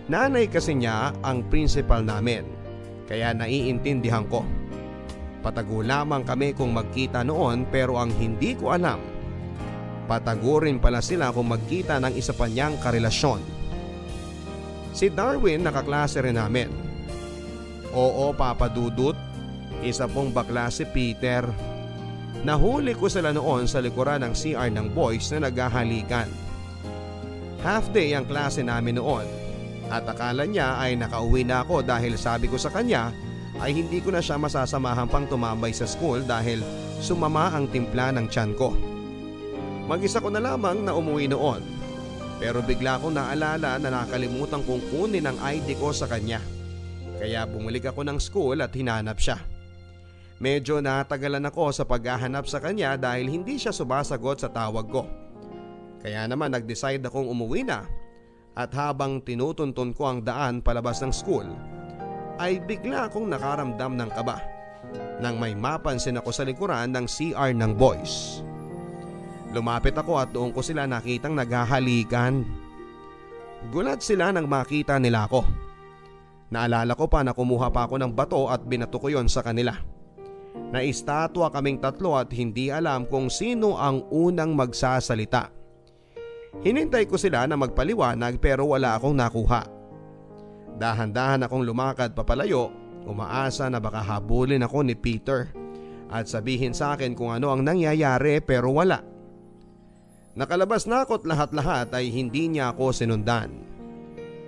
[0.08, 2.48] Nanay kasi niya ang principal namin,
[3.04, 4.40] kaya naiintindihan ko.
[5.44, 8.96] Patago lamang kami kung magkita noon pero ang hindi ko alam,
[10.08, 13.44] patago rin pala sila kung magkita ng isa pa niyang karelasyon.
[14.96, 16.72] Si Darwin nakaklase rin namin.
[17.92, 19.14] Oo papadudot,
[19.84, 21.44] isa pong bakla si Peter.
[22.48, 26.32] Nahuli ko sila noon sa likuran ng CR ng boys na naghahalikan.
[27.60, 29.47] Half day ang klase namin noon
[29.88, 33.08] at akala niya ay nakauwi na ako dahil sabi ko sa kanya
[33.58, 36.60] ay hindi ko na siya masasamahan pang tumambay sa school dahil
[37.00, 38.76] sumama ang timpla ng tiyan ko.
[39.88, 41.64] Mag-isa ko na lamang na umuwi noon
[42.38, 46.38] pero bigla ko naalala na nakalimutan kong kunin ang ID ko sa kanya.
[47.18, 49.42] Kaya bumalik ako ng school at hinanap siya.
[50.38, 55.02] Medyo natagalan ako sa paghahanap sa kanya dahil hindi siya sumasagot sa tawag ko.
[55.98, 57.82] Kaya naman nag-decide akong umuwi na
[58.58, 61.46] at habang tinutuntun ko ang daan palabas ng school
[62.42, 64.42] ay bigla akong nakaramdam ng kaba
[65.22, 68.42] nang may mapansin ako sa likuran ng CR ng boys.
[69.50, 72.44] Lumapit ako at doon ko sila nakitang naghahalikan.
[73.74, 75.42] Gulat sila nang makita nila ako.
[76.48, 79.76] Naalala ko pa na kumuha pa ako ng bato at binato ko yon sa kanila.
[80.68, 85.48] Naistatwa kaming tatlo at hindi alam kung sino ang unang magsasalita.
[86.58, 89.62] Hinintay ko sila na magpaliwanag pero wala akong nakuha.
[90.78, 92.70] Dahan-dahan akong lumakad papalayo,
[93.06, 95.50] umaasa na baka habulin ako ni Peter
[96.08, 99.02] at sabihin sa akin kung ano ang nangyayari pero wala.
[100.38, 103.66] Nakalabas na ako't lahat-lahat ay hindi niya ako sinundan.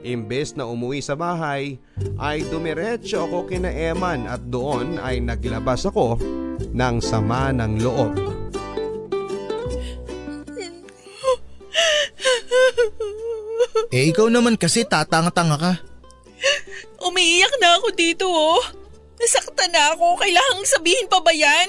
[0.01, 1.77] Imbes na umuwi sa bahay
[2.17, 6.17] ay dumiretso ako kina Eman at doon ay naglabas ako
[6.73, 8.30] ng sama ng loob.
[13.91, 15.73] Eh ikaw naman kasi tatanga-tanga ka.
[17.11, 18.63] Umiiyak na ako dito oh.
[19.21, 20.17] Nasaktan na ako.
[20.17, 21.69] Kailangang sabihin pa ba yan?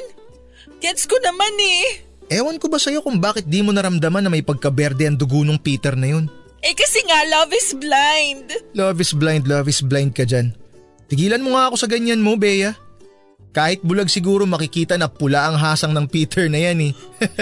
[0.79, 2.05] Gets ko naman eh.
[2.31, 5.59] Ewan ko ba sa'yo kung bakit di mo naramdaman na may pagkaberde ang dugo ng
[5.59, 6.31] Peter na yun?
[6.63, 8.47] Eh kasi nga love is blind.
[8.77, 10.53] Love is blind, love is blind ka dyan.
[11.11, 12.71] Tigilan mo nga ako sa ganyan mo, Bea.
[13.51, 16.91] Kahit bulag siguro makikita na pula ang hasang ng Peter na yan eh.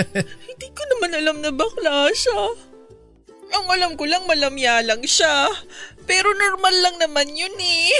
[0.50, 2.69] Hindi ko naman alam na bakla siya.
[3.50, 5.50] Ang alam ko lang malamya lang siya.
[6.06, 7.94] Pero normal lang naman yun eh.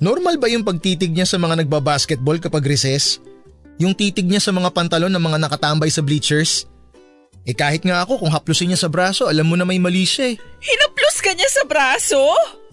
[0.00, 3.20] Normal ba yung pagtitig niya sa mga nagbabasketball kapag recess?
[3.80, 6.68] Yung titig niya sa mga pantalon ng mga nakatambay sa bleachers?
[7.44, 10.32] Eh kahit nga ako kung haplusin niya sa braso, alam mo na may mali siya
[10.32, 10.36] eh.
[10.40, 12.20] Hinaplos ka niya sa braso?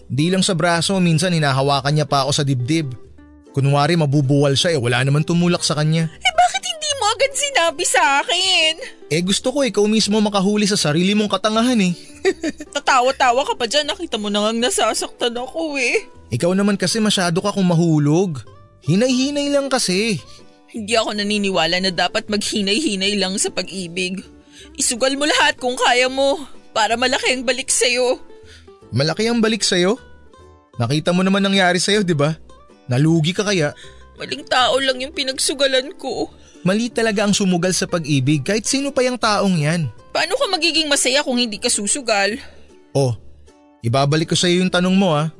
[0.07, 2.95] Di lang sa braso, minsan hinahawakan niya pa ako sa dibdib.
[3.51, 6.07] Kunwari mabubuwal siya eh, wala naman tumulak sa kanya.
[6.07, 6.63] Eh bakit
[7.21, 8.73] agad sinabi sa akin?
[9.13, 11.93] Eh gusto ko ikaw mismo makahuli sa sarili mong katangahan eh.
[12.75, 16.09] Tatawa-tawa ka pa dyan, nakita mo na ngang nasasaktan ako eh.
[16.33, 18.41] Ikaw naman kasi masyado ka kung mahulog.
[18.81, 20.17] Hinay-hinay lang kasi.
[20.73, 24.25] Hindi ako naniniwala na dapat maghinay-hinay lang sa pag-ibig.
[24.73, 26.41] Isugal mo lahat kung kaya mo
[26.73, 28.17] para malaki ang balik sa'yo.
[28.89, 30.01] Malaki ang balik sa'yo?
[30.81, 32.33] Nakita mo naman nangyari sa'yo, di ba?
[32.89, 33.77] Nalugi ka kaya?
[34.21, 36.29] Maling tao lang yung pinagsugalan ko.
[36.61, 39.89] Mali talaga ang sumugal sa pag-ibig kahit sino pa yung taong yan.
[40.13, 42.37] Paano ka magiging masaya kung hindi ka susugal?
[42.93, 43.17] Oh,
[43.81, 45.33] ibabalik ko sa'yo yung tanong mo ah.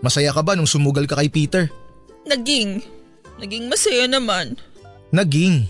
[0.00, 1.68] Masaya ka ba nung sumugal ka kay Peter?
[2.24, 2.80] Naging.
[3.36, 4.56] Naging masaya naman.
[5.12, 5.68] Naging.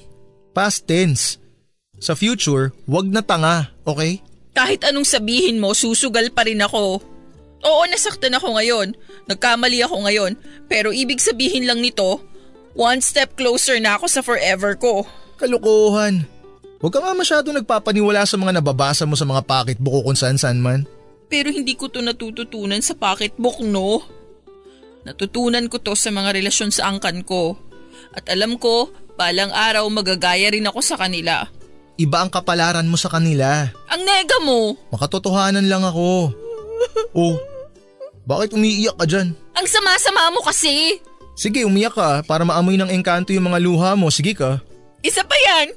[0.54, 1.42] Past tense.
[1.98, 4.22] Sa future, wag na tanga, okay?
[4.54, 7.02] Kahit anong sabihin mo, susugal pa rin ako.
[7.66, 8.94] Oo, nasaktan ako ngayon.
[9.26, 10.32] Nagkamali ako ngayon.
[10.70, 12.22] Pero ibig sabihin lang nito,
[12.74, 15.06] one step closer na ako sa forever ko.
[15.38, 16.26] Kalukuhan.
[16.82, 20.36] Huwag ka nga masyado nagpapaniwala sa mga nababasa mo sa mga pocketbook o kung saan
[20.36, 20.84] saan man.
[21.32, 24.04] Pero hindi ko to natututunan sa pocketbook, no?
[25.08, 27.56] Natutunan ko to sa mga relasyon sa angkan ko.
[28.12, 31.48] At alam ko, balang araw magagaya rin ako sa kanila.
[31.96, 33.70] Iba ang kapalaran mo sa kanila.
[33.88, 34.74] Ang nega mo!
[34.92, 36.34] Makatotohanan lang ako.
[37.14, 37.38] Oh,
[38.28, 39.32] bakit umiiyak ka dyan?
[39.56, 41.00] Ang sama-sama mo kasi!
[41.34, 44.06] Sige, umiyak ka para maamoy ng engkanto yung mga luha mo.
[44.08, 44.62] Sige ka.
[45.02, 45.74] Isa pa yan!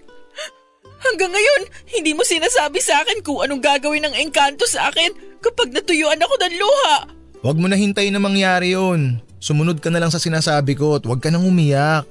[0.98, 1.62] Hanggang ngayon,
[1.94, 6.34] hindi mo sinasabi sa akin kung anong gagawin ng engkanto sa akin kapag natuyuan ako
[6.42, 6.96] ng luha.
[7.42, 9.22] Huwag mo na hintayin na mangyari yun.
[9.38, 12.06] Sumunod ka na lang sa sinasabi ko at huwag ka nang umiyak.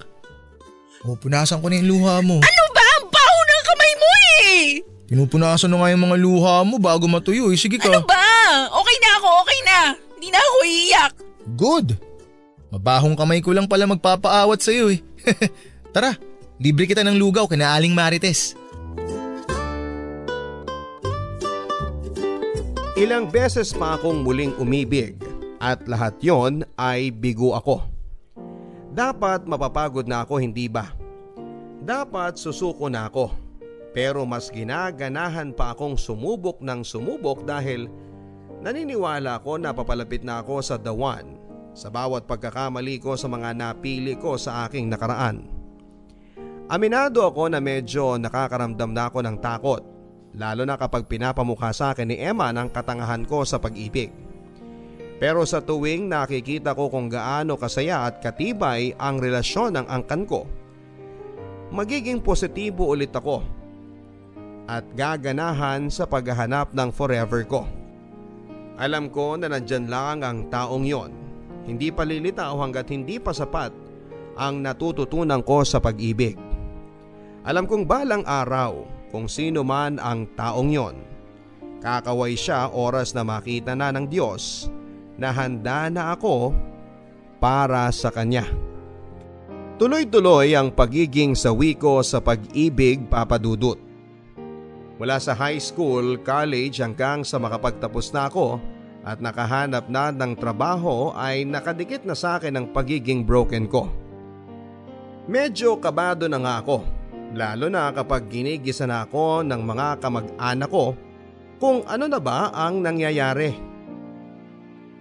[1.02, 2.38] O, punasan ko na yung luha mo.
[2.42, 2.87] Ano ba?
[3.02, 4.62] Ang baho ng kamay mo eh!
[5.06, 7.59] Pinupunasan na nga yung mga luha mo bago matuyo eh.
[7.59, 7.90] Sige ka.
[7.90, 8.22] Ano ba?
[8.70, 9.78] Okay na ako, okay na.
[10.18, 11.12] Hindi na ako iiyak.
[11.59, 11.87] Good.
[12.77, 15.01] Mabahong kamay ko lang pala magpapaawat sa'yo eh.
[15.97, 16.12] Tara,
[16.61, 18.53] libre kita ng lugaw kina Aling Marites.
[23.01, 25.17] Ilang beses pa akong muling umibig
[25.57, 27.81] at lahat yon ay bigo ako.
[28.93, 30.93] Dapat mapapagod na ako hindi ba?
[31.81, 33.33] Dapat susuko na ako.
[33.97, 37.89] Pero mas ginaganahan pa akong sumubok ng sumubok dahil
[38.61, 41.45] naniniwala ako na papalapit na ako sa the one
[41.77, 45.45] sa bawat pagkakamali ko sa mga napili ko sa aking nakaraan.
[46.73, 49.83] Aminado ako na medyo nakakaramdam na ako ng takot
[50.37, 54.12] lalo na kapag pinapamukha sa akin ni Emma ng katangahan ko sa pag-ibig.
[55.17, 60.45] Pero sa tuwing nakikita ko kung gaano kasaya at katibay ang relasyon ng angkan ko,
[61.73, 63.41] magiging positibo ulit ako
[64.69, 67.65] at gaganahan sa paghahanap ng forever ko.
[68.77, 71.26] Alam ko na nandyan lang ang taong yon.
[71.66, 73.74] Hindi pa lilitaw hanggat hindi pa sapat
[74.38, 76.38] ang natututunan ko sa pag-ibig.
[77.42, 80.96] Alam kong balang araw kung sino man ang taong yon
[81.83, 84.70] Kakaway siya oras na makita na ng Diyos
[85.18, 86.55] na handa na ako
[87.38, 88.46] para sa Kanya.
[89.76, 93.76] Tuloy-tuloy ang pagiging sawi ko sa pag-ibig papadudot.
[94.96, 98.57] Mula sa high school, college hanggang sa makapagtapos na ako
[99.07, 103.87] at nakahanap na ng trabaho ay nakadikit na sa akin ang pagiging broken ko.
[105.31, 106.83] Medyo kabado na nga ako,
[107.38, 110.99] lalo na kapag ginigisa na ako ng mga kamag-anak ko
[111.62, 113.55] kung ano na ba ang nangyayari.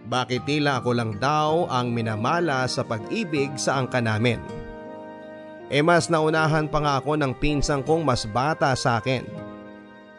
[0.06, 4.38] Bakit tila ako lang daw ang minamala sa pag-ibig sa angka namin?
[5.66, 9.26] E mas naunahan pa nga ako ng pinsang kong mas bata sa akin.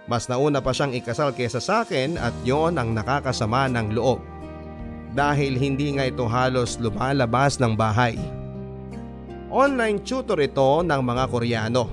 [0.07, 4.23] Mas nauna pa siyang ikasal kesa sa akin at yon ang nakakasama ng loob.
[5.19, 8.15] Dahil hindi nga ito halos lumalabas ng bahay.
[9.51, 11.91] Online tutor ito ng mga Koreano.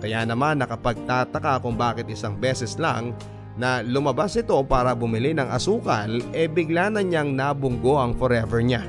[0.00, 3.12] Kaya naman nakapagtataka kung bakit isang beses lang
[3.60, 8.64] na lumabas ito para bumili ng asukal e eh bigla na niyang nabunggo ang forever
[8.64, 8.80] niya.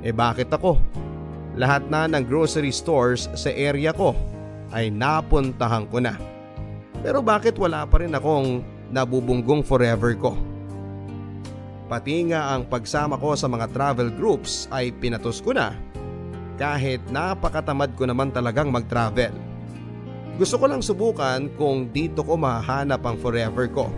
[0.00, 0.80] E bakit ako?
[1.60, 4.16] Lahat na ng grocery stores sa area ko
[4.72, 6.33] ay napuntahan ko na.
[7.04, 10.32] Pero bakit wala pa rin akong nabubunggong forever ko?
[11.84, 15.76] Pati nga ang pagsama ko sa mga travel groups ay pinatos ko na
[16.56, 19.36] kahit napakatamad ko naman talagang mag-travel.
[20.40, 23.92] Gusto ko lang subukan kung dito ko mahanap ang forever ko.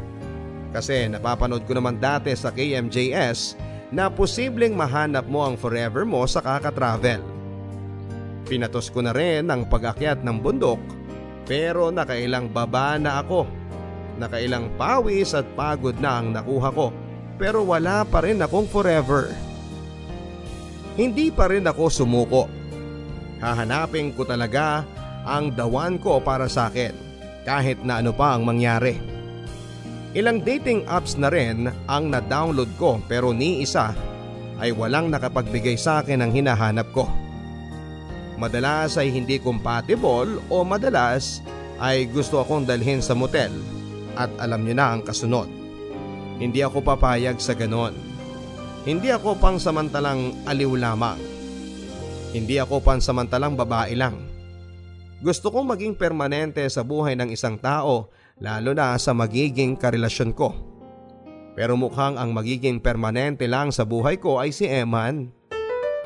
[0.74, 3.54] Kasi napapanood ko naman dati sa KMJS
[3.94, 7.22] na posibleng mahanap mo ang forever mo sa kaka-travel.
[8.50, 10.95] Pinatos ko na rin ang pag-akyat ng bundok
[11.46, 13.46] pero nakailang baba na ako.
[14.18, 16.90] Nakailang pawis at pagod na ang nakuha ko
[17.37, 19.30] pero wala pa rin akong forever.
[20.96, 22.44] Hindi pa rin ako sumuko.
[23.38, 24.82] Hahanapin ko talaga
[25.28, 26.92] ang dawan ko para sa akin
[27.44, 28.96] kahit na ano pa ang mangyari.
[30.16, 33.92] Ilang dating apps na rin ang na-download ko pero ni isa
[34.56, 37.04] ay walang nakapagbigay sa akin ng hinahanap ko.
[38.37, 41.40] Madalas ay hindi compatible o madalas
[41.81, 43.53] ay gusto akong dalhin sa motel
[44.16, 45.49] at alam niyo na ang kasunod.
[46.37, 47.96] Hindi ako papayag sa ganon.
[48.85, 51.18] Hindi ako pang samantalang aliw lamang.
[52.37, 54.20] Hindi ako pansamantalang babae lang.
[55.25, 60.53] Gusto kong maging permanente sa buhay ng isang tao lalo na sa magiging karelasyon ko.
[61.57, 65.33] Pero mukhang ang magiging permanente lang sa buhay ko ay si Eman.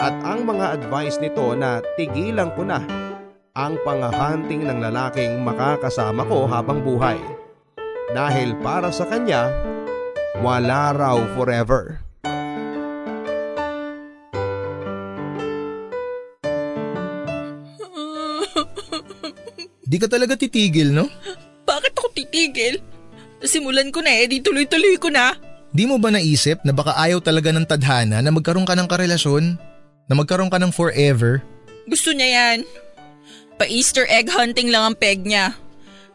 [0.01, 2.81] At ang mga advice nito na tigilan ko na
[3.53, 7.21] ang pangahunting ng lalaking makakasama ko habang buhay.
[8.17, 9.53] Dahil para sa kanya,
[10.41, 12.01] wala raw forever.
[19.85, 21.13] Di ka talaga titigil, no?
[21.69, 22.81] Bakit ako titigil?
[23.45, 25.37] Simulan ko na eh, di tuloy-tuloy ko na.
[25.77, 29.70] Di mo ba naisip na baka ayaw talaga ng tadhana na magkaroon ka ng karelasyon?
[30.11, 31.39] Na magkaroon ka ng forever?
[31.87, 32.59] Gusto niya yan.
[33.63, 35.55] Pa-Easter egg hunting lang ang peg niya.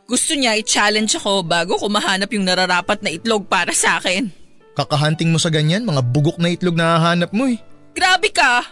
[0.04, 4.28] Gusto niya i-challenge ako bago ko mahanap yung nararapat na itlog para sa akin.
[4.76, 7.56] Kakahunting mo sa ganyan, mga bugok na itlog na hahanap mo eh.
[7.96, 8.68] Grabe ka!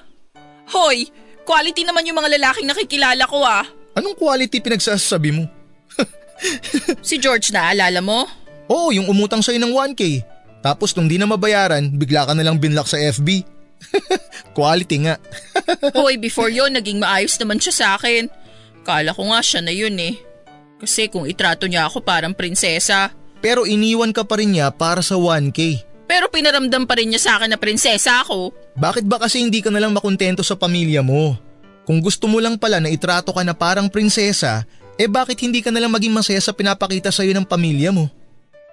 [0.75, 1.07] Hoy,
[1.47, 3.63] quality naman yung mga lalaking nakikilala ko ah.
[3.95, 5.47] Anong quality pinagsasabi mo?
[7.07, 8.27] si George na alala mo?
[8.67, 10.01] Oo, yung umutang sa'yo ng 1K.
[10.59, 13.47] Tapos nung di na mabayaran, bigla ka nalang binlock sa FB.
[14.57, 15.15] Quality nga.
[15.97, 18.29] Hoy, before yon naging maayos naman siya sa akin.
[18.83, 20.19] Kala ko nga siya na yun eh.
[20.83, 23.15] Kasi kung itrato niya ako parang prinsesa.
[23.39, 25.83] Pero iniwan ka pa rin niya para sa 1K.
[26.03, 28.51] Pero pinaramdam pa rin niya sa akin na prinsesa ako.
[28.75, 31.39] Bakit ba kasi hindi ka nalang makontento sa pamilya mo?
[31.87, 34.67] Kung gusto mo lang pala na itrato ka na parang prinsesa,
[34.99, 38.11] eh bakit hindi ka nalang maging masaya sa pinapakita sa'yo ng pamilya mo?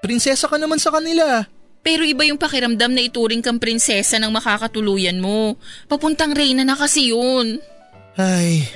[0.03, 1.47] Prinsesa ka naman sa kanila.
[1.81, 5.57] Pero iba yung pakiramdam na ituring kang prinsesa ng makakatuluyan mo.
[5.89, 7.57] Papuntang reyna na kasi yun.
[8.21, 8.69] Ay,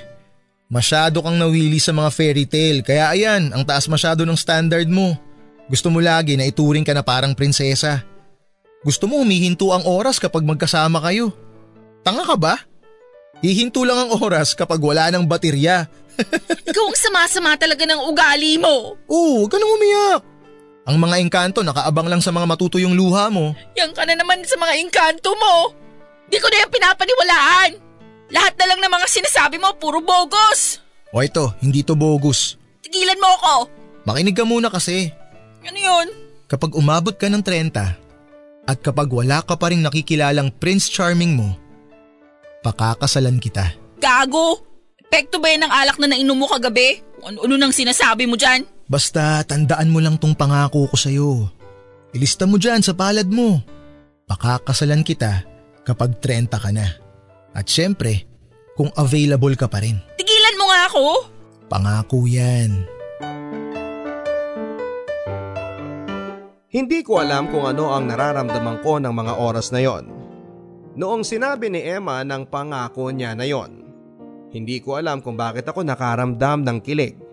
[0.72, 5.12] masyado kang nawili sa mga fairy tale kaya ayan, ang taas masyado ng standard mo.
[5.68, 8.05] Gusto mo lagi na ituring ka na parang prinsesa.
[8.84, 11.32] Gusto mo humihinto ang oras kapag magkasama kayo.
[12.05, 12.57] Tanga ka ba?
[13.40, 15.88] Hihinto lang ang oras kapag wala ng baterya.
[16.68, 18.96] Ikaw ang sama-sama talaga ng ugali mo.
[19.09, 20.34] Oo, huwag ka nang umiyak.
[20.85, 23.57] Ang mga engkanto nakaabang lang sa mga matutuyong luha mo.
[23.72, 25.72] Yan ka na naman sa mga engkanto mo.
[26.28, 27.70] Di ko na yan pinapaniwalaan.
[28.28, 30.80] Lahat na lang ng mga sinasabi mo, puro bogus.
[31.12, 32.61] O ito, hindi to bogus.
[32.85, 33.55] Tigilan mo ako.
[34.05, 35.09] Makinig ka muna kasi.
[35.64, 36.07] Ano yun?
[36.45, 37.72] Kapag umabot ka ng 30
[38.68, 41.57] at kapag wala ka pa rin nakikilalang Prince Charming mo,
[42.61, 43.72] pakakasalan kita.
[44.01, 44.61] Gago!
[45.01, 47.01] Epekto ba yan ng alak na nainom mo kagabi?
[47.24, 48.66] Ano-ano nang sinasabi mo dyan?
[48.85, 51.49] Basta tandaan mo lang tong pangako ko sa'yo.
[52.12, 53.64] Ilista mo dyan sa palad mo.
[54.28, 55.45] Pakakasalan kita
[55.89, 56.87] kapag 30 ka na.
[57.57, 58.28] At syempre,
[58.76, 59.97] kung available ka pa rin.
[60.20, 61.05] Tigilan mo nga ako!
[61.64, 62.85] Pangako yan.
[66.74, 70.11] Hindi ko alam kung ano ang nararamdaman ko ng mga oras na yon.
[70.99, 73.87] Noong sinabi ni Emma ng pangako niya na yon,
[74.51, 77.23] hindi ko alam kung bakit ako nakaramdam ng kilig.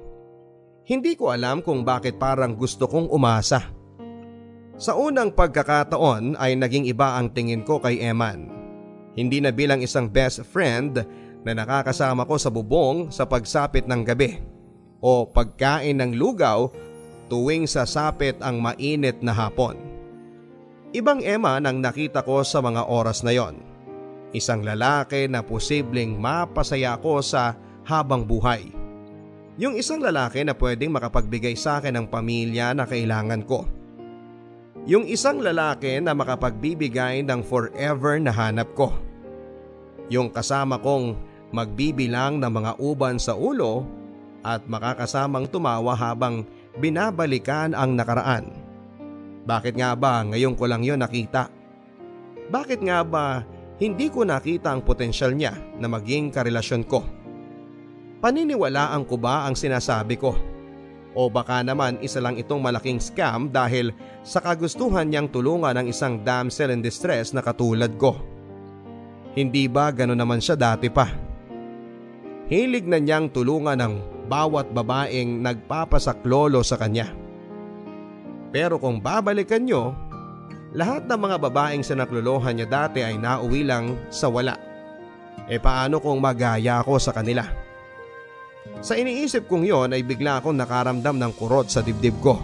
[0.92, 3.64] Hindi ko alam kung bakit parang gusto kong umasa.
[4.76, 8.52] Sa unang pagkakataon ay naging iba ang tingin ko kay Eman.
[9.16, 11.00] Hindi na bilang isang best friend
[11.48, 14.44] na nakakasama ko sa bubong sa pagsapit ng gabi
[15.00, 16.68] o pagkain ng lugaw
[17.32, 19.80] tuwing sasapit ang mainit na hapon.
[20.92, 23.64] Ibang Emma nang nakita ko sa mga oras na yon.
[24.36, 27.56] Isang lalaki na posibleng mapasaya ko sa
[27.88, 28.81] habang buhay.
[29.62, 33.70] Yung isang lalaki na pwedeng makapagbigay sa akin ng pamilya na kailangan ko.
[34.90, 38.90] Yung isang lalaki na makapagbibigay ng forever na hanap ko.
[40.10, 41.14] Yung kasama kong
[41.54, 43.86] magbibilang ng mga uban sa ulo
[44.42, 46.42] at makakasamang tumawa habang
[46.82, 48.50] binabalikan ang nakaraan.
[49.46, 51.54] Bakit nga ba ngayon ko lang yon nakita?
[52.50, 53.46] Bakit nga ba
[53.78, 57.21] hindi ko nakita ang potensyal niya na maging karelasyon ko?
[58.22, 60.38] Paniniwalaan ko ba ang sinasabi ko?
[61.18, 63.92] O baka naman isa lang itong malaking scam dahil
[64.22, 68.16] sa kagustuhan niyang tulungan ng isang damsel in distress na katulad ko.
[69.34, 71.10] Hindi ba gano'n naman siya dati pa?
[72.46, 73.94] Hilig na niyang tulungan ng
[74.30, 77.10] bawat babaeng nagpapasaklolo sa kanya.
[78.54, 79.98] Pero kung babalikan nyo,
[80.78, 84.56] lahat ng mga babaeng sinaklolohan niya dati ay nauwi lang sa wala.
[85.50, 87.71] E paano kung magaya ako sa kanila?
[88.82, 92.38] Sa iniisip kong yon ay bigla akong nakaramdam ng kurot sa dibdib ko.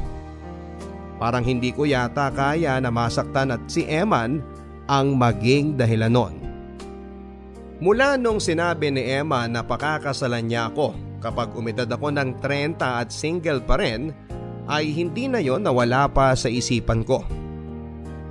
[1.18, 4.41] Parang hindi ko yata kaya na masaktan at si Eman
[4.86, 6.34] ang maging dahilan nun.
[7.78, 13.09] Mula nung sinabi ni Emma na pakakasalan niya ako kapag umedad ako ng 30 at
[13.13, 14.09] single pa rin
[14.65, 17.22] ay hindi na yon nawala pa sa isipan ko.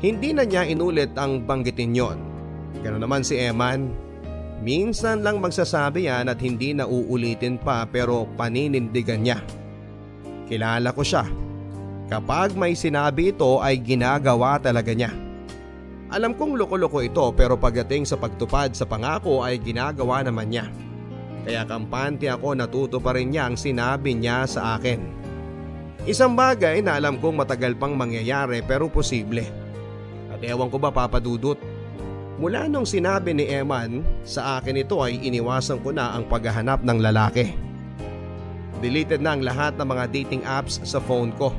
[0.03, 2.19] Hindi na niya inulit ang banggitin yon.
[2.83, 4.06] Ganoon naman si Eman.
[4.65, 9.39] Minsan lang magsasabi yan at hindi na uulitin pa pero paninindigan niya.
[10.49, 11.29] Kilala ko siya.
[12.07, 15.11] Kapag may sinabi ito ay ginagawa talaga niya.
[16.07, 20.67] Alam kong loko-loko ito pero pagdating sa pagtupad sa pangako ay ginagawa naman niya.
[21.43, 25.03] Kaya kampante ako natuto pa rin niya ang sinabi niya sa akin.
[26.07, 29.43] Isang bagay na alam kong matagal pang mangyayari pero posible.
[30.31, 31.59] At ewan ko ba papadudot.
[32.37, 36.99] Mula nung sinabi ni Eman sa akin ito ay iniwasan ko na ang paghahanap ng
[37.01, 37.57] lalaki.
[38.85, 41.57] Deleted na ang lahat ng mga dating apps sa phone ko.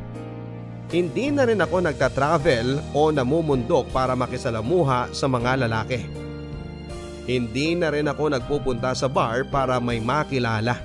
[0.94, 6.06] Hindi na rin ako nagta-travel o namumundok para makisalamuha sa mga lalaki.
[7.26, 10.78] Hindi na rin ako nagpupunta sa bar para may makilala.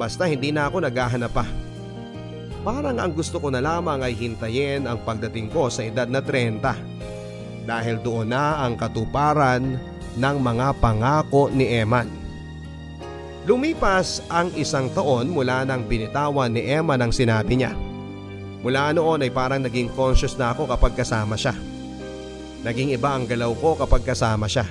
[0.00, 1.44] Basta hindi na ako naghahanap pa.
[2.64, 6.97] Parang ang gusto ko na lamang ay hintayin ang pagdating ko sa edad na 30.
[7.68, 9.76] Dahil doon na ang katuparan
[10.16, 12.08] ng mga pangako ni Eman.
[13.44, 17.76] Lumipas ang isang taon mula nang binitawan ni Emma ng sinabi niya.
[18.64, 21.52] Mula noon ay parang naging conscious na ako kapag kasama siya.
[22.64, 24.64] Naging iba ang galaw ko kapag kasama siya.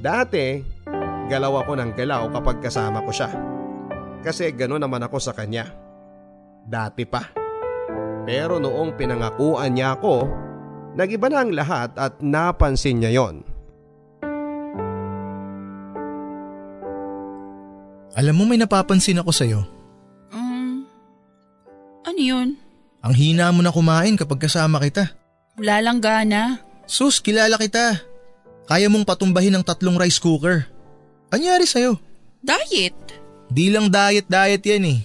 [0.00, 0.60] Dati,
[1.28, 3.30] galaw ako ng galaw kapag kasama ko siya.
[4.24, 5.68] Kasi gano'n naman ako sa kanya.
[6.64, 7.28] Dati pa.
[8.24, 10.28] Pero noong pinangakuan niya ako,
[10.94, 13.42] nagiba na ang lahat at napansin niya yon.
[18.14, 19.60] Alam mo may napapansin ako sa'yo.
[20.30, 20.86] Um,
[22.06, 22.48] ano yun?
[23.02, 25.10] Ang hina mo na kumain kapag kasama kita.
[25.58, 26.62] Wala lang gana.
[26.86, 27.98] Sus, kilala kita.
[28.70, 30.64] Kaya mong patumbahin ng tatlong rice cooker.
[31.34, 31.98] Anyari sa'yo?
[32.38, 32.94] Diet.
[33.50, 35.00] Di lang diet-diet yan eh.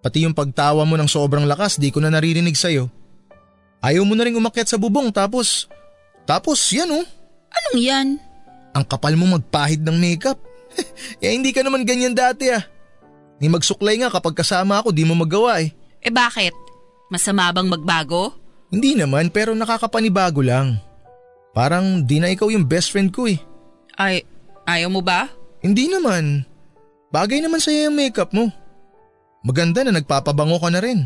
[0.00, 2.88] Pati yung pagtawa mo ng sobrang lakas di ko na naririnig sa'yo.
[3.84, 5.68] Ayaw mo na rin umakyat sa bubong tapos…
[6.24, 7.04] Tapos yan oh.
[7.52, 8.08] Anong yan?
[8.72, 10.40] Ang kapal mo magpahid ng makeup.
[11.20, 12.64] eh hindi ka naman ganyan dati ah.
[13.36, 15.76] Ni magsuklay nga kapag kasama ako di mo magawa eh.
[16.00, 16.56] Eh bakit?
[17.12, 18.32] Masama bang magbago?
[18.72, 20.80] Hindi naman pero nakakapanibago lang.
[21.52, 23.36] Parang di na ikaw yung best friend ko eh.
[24.00, 24.24] Ay,
[24.64, 25.28] ayaw mo ba?
[25.60, 26.48] Hindi naman.
[27.12, 28.48] Bagay naman sa'yo yung makeup mo.
[29.44, 31.04] Maganda na nagpapabango ka na rin.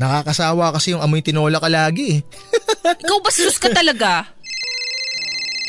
[0.00, 2.20] Nakakasawa kasi yung amoy tinola ka lagi eh.
[3.04, 4.32] Ikaw bastos ka talaga.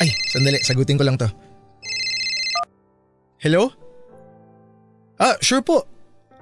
[0.00, 1.28] Ay, sandali, sagutin ko lang to.
[3.44, 3.68] Hello?
[5.20, 5.84] Ah, sure po.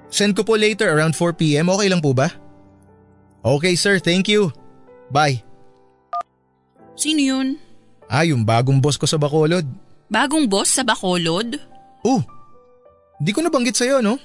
[0.07, 2.31] Send ko po later around 4pm, okay lang po ba?
[3.43, 4.55] Okay sir, thank you.
[5.11, 5.43] Bye.
[6.95, 7.47] Sino yun?
[8.07, 9.67] Ah, yung bagong boss ko sa Bacolod.
[10.07, 11.59] Bagong boss sa Bacolod?
[12.07, 12.23] Oh,
[13.19, 14.15] di ko nabanggit sa'yo no?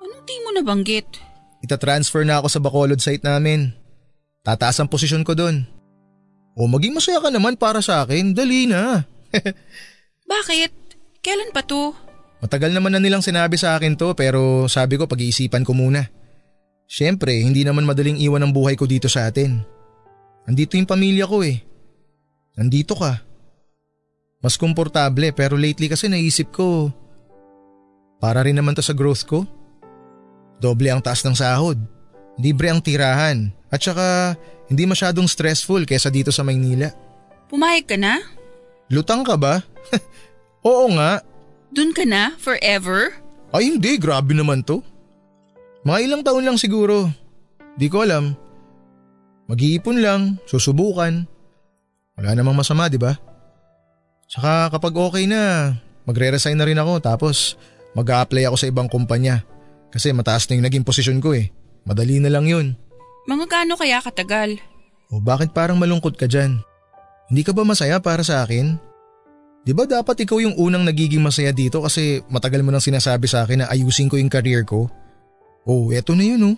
[0.00, 1.31] Anong di mo nabanggit?
[1.62, 3.70] Ita-transfer na ako sa Bacolod site namin.
[4.42, 5.62] Tataas ang posisyon ko doon.
[6.58, 9.06] O maging masaya ka naman para sa akin, dali na.
[10.32, 10.72] Bakit?
[11.22, 11.94] Kailan pa to?
[12.42, 16.10] Matagal naman na nilang sinabi sa akin to pero sabi ko pag-iisipan ko muna.
[16.90, 19.62] Siyempre, hindi naman madaling iwan ang buhay ko dito sa atin.
[20.50, 21.62] Andito yung pamilya ko eh.
[22.58, 23.22] Nandito ka.
[24.42, 26.90] Mas komportable pero lately kasi naisip ko,
[28.18, 29.46] para rin naman to sa growth ko.
[30.62, 31.74] Doble ang taas ng sahod,
[32.38, 34.38] libre ang tirahan, at saka
[34.70, 36.94] hindi masyadong stressful kesa dito sa Maynila.
[37.50, 38.22] Pumayag ka na?
[38.86, 39.58] Lutang ka ba?
[40.68, 41.18] Oo nga.
[41.74, 42.38] Dun ka na?
[42.38, 43.10] Forever?
[43.50, 44.86] Ay hindi, grabe naman to.
[45.82, 47.10] Mga ilang taon lang siguro.
[47.74, 48.38] Di ko alam.
[49.50, 51.26] Mag-iipon lang, susubukan.
[52.14, 53.18] Wala namang masama, di ba?
[54.30, 55.74] Saka kapag okay na,
[56.06, 57.58] magre-resign na rin ako tapos
[57.92, 59.44] mag apply ako sa ibang kumpanya.
[59.92, 61.52] Kasi mataas na yung naging posisyon ko eh.
[61.84, 62.72] Madali na lang yun.
[63.28, 64.58] Mga gaano kaya katagal?
[65.12, 66.64] O bakit parang malungkot ka dyan?
[67.28, 68.80] Hindi ka ba masaya para sa akin?
[69.62, 73.46] Di ba dapat ikaw yung unang nagiging masaya dito kasi matagal mo nang sinasabi sa
[73.46, 74.90] akin na ayusin ko yung career ko?
[75.62, 76.56] Oh, eto na yun oh.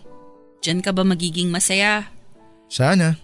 [0.64, 2.08] Diyan ka ba magiging masaya?
[2.72, 3.20] Sana.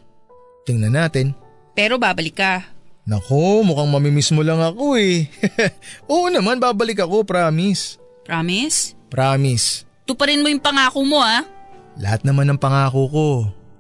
[0.68, 1.32] Tingnan natin.
[1.72, 2.68] Pero babalik ka.
[3.08, 5.24] Nako, mukhang mamimiss mo lang ako eh.
[6.12, 7.96] Oo naman, babalik ako, promise.
[8.28, 8.92] Promise?
[9.08, 9.88] Promise.
[10.10, 11.46] Tuparin mo yung pangako mo ah.
[11.94, 13.26] Lahat naman ng pangako ko,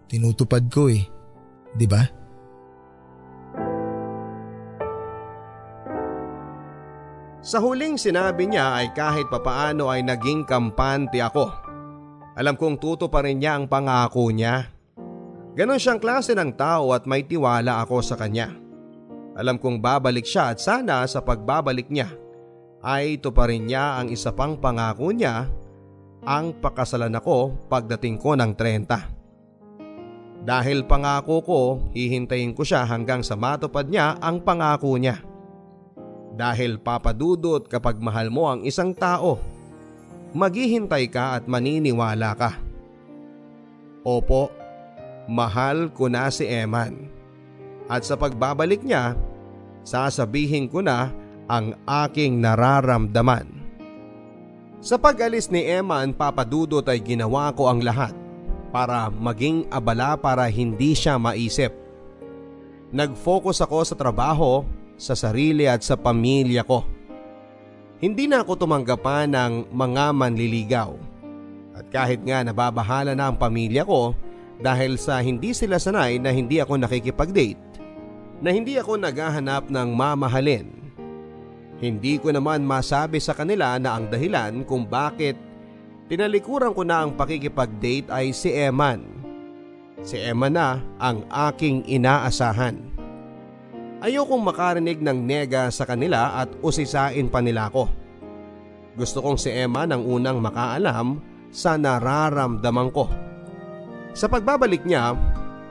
[0.06, 1.02] tinutupad ko eh.
[1.74, 2.06] 'Di ba?
[7.42, 11.50] Sa huling sinabi niya ay kahit papaano ay naging kampante ako.
[12.38, 14.70] Alam kong tuto pa rin niya ang pangako niya.
[15.58, 18.54] Ganon siyang klase ng tao at may tiwala ako sa kanya.
[19.34, 22.06] Alam kong babalik siya at sana sa pagbabalik niya
[22.86, 25.50] ay ito pa rin niya ang isa pang pangako niya
[26.24, 29.20] ang pakasalan ako pagdating ko ng 30.
[30.40, 31.60] Dahil pangako ko,
[31.92, 35.20] hihintayin ko siya hanggang sa matupad niya ang pangako niya.
[36.32, 39.36] Dahil papadudot kapag mahal mo ang isang tao,
[40.32, 42.56] maghihintay ka at maniniwala ka.
[44.00, 44.48] Opo,
[45.28, 47.12] mahal ko na si Eman.
[47.84, 49.12] At sa pagbabalik niya,
[49.84, 51.12] sasabihin ko na
[51.52, 53.59] ang aking nararamdaman.
[54.80, 58.16] Sa pag-alis ni Eman, papadudot ay ginawa ko ang lahat
[58.72, 61.76] para maging abala para hindi siya maisip.
[62.88, 64.64] Nag-focus ako sa trabaho
[64.96, 66.80] sa sarili at sa pamilya ko.
[68.00, 70.96] Hindi na ako tumanggapan ng mga manliligaw.
[71.76, 74.16] At kahit nga nababahala na ang pamilya ko
[74.64, 77.60] dahil sa hindi sila sanay na hindi ako nakikipag-date,
[78.40, 80.79] na hindi ako naghahanap ng mamahalin.
[81.80, 85.32] Hindi ko naman masabi sa kanila na ang dahilan kung bakit
[86.12, 89.00] tinalikuran ko na ang pakikipag-date ay si Eman.
[90.04, 92.76] Si Eman na ang aking inaasahan.
[94.00, 97.88] Ayokong makarinig ng nega sa kanila at usisain pa nila ako.
[98.96, 103.08] Gusto kong si Emma nang unang makaalam sa nararamdaman ko.
[104.12, 105.16] Sa pagbabalik niya,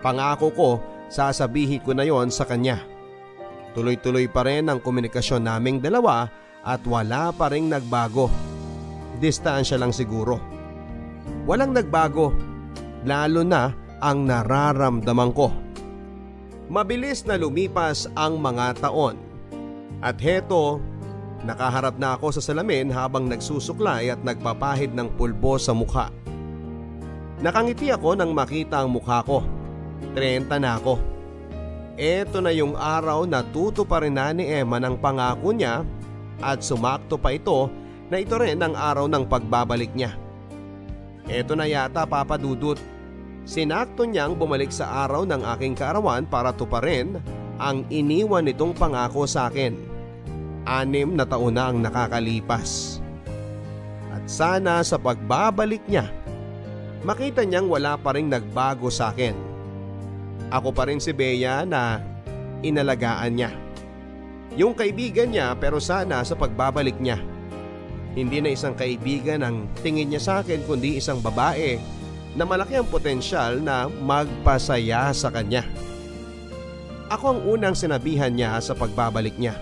[0.01, 0.69] pangako ko
[1.09, 2.81] sasabihin ko na yon sa kanya.
[3.77, 6.25] Tuloy-tuloy pa rin ang komunikasyon naming dalawa
[6.65, 8.27] at wala pa rin nagbago.
[9.21, 10.41] Distansya lang siguro.
[11.45, 12.33] Walang nagbago,
[13.05, 15.53] lalo na ang nararamdaman ko.
[16.69, 19.17] Mabilis na lumipas ang mga taon.
[19.99, 20.79] At heto,
[21.43, 26.13] nakaharap na ako sa salamin habang nagsusuklay at nagpapahid ng pulbo sa mukha.
[27.39, 29.43] Nakangiti ako nang makita ang mukha ko.
[30.15, 31.18] 30 na ako.
[31.99, 35.83] Eto na yung araw na tuto pa rin na ni Emma ng pangako niya
[36.39, 37.67] at sumakto pa ito
[38.07, 40.15] na ito rin ang araw ng pagbabalik niya.
[41.27, 42.79] Eto na yata papadudot
[43.49, 47.17] Sinakto niyang bumalik sa araw ng aking kaarawan para tuparin
[47.57, 49.73] ang iniwan nitong pangako sa akin.
[50.69, 53.01] Anim na taon na ang nakakalipas.
[54.13, 56.13] At sana sa pagbabalik niya
[57.01, 59.48] makita niyang wala pa rin nagbago sa akin.
[60.49, 62.01] Ako pa rin si Bea na
[62.65, 63.51] inalagaan niya.
[64.57, 67.21] Yung kaibigan niya pero sana sa pagbabalik niya.
[68.17, 71.77] Hindi na isang kaibigan ang tingin niya sa akin kundi isang babae
[72.33, 75.61] na malaki ang potensyal na magpasaya sa kanya.
[77.09, 79.57] Ako ang unang sinabihan niya sa pagbabalik niya.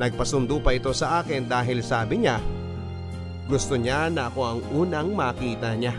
[0.00, 2.40] Nagpasundo pa ito sa akin dahil sabi niya,
[3.44, 5.92] gusto niya na ako ang unang makita niya.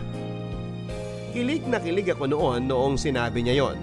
[1.32, 3.80] Kilig na kilig ako noon noong sinabi niya yon.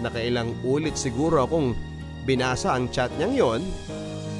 [0.00, 1.76] Nakailang ulit siguro akong
[2.24, 3.62] binasa ang chat niyang yon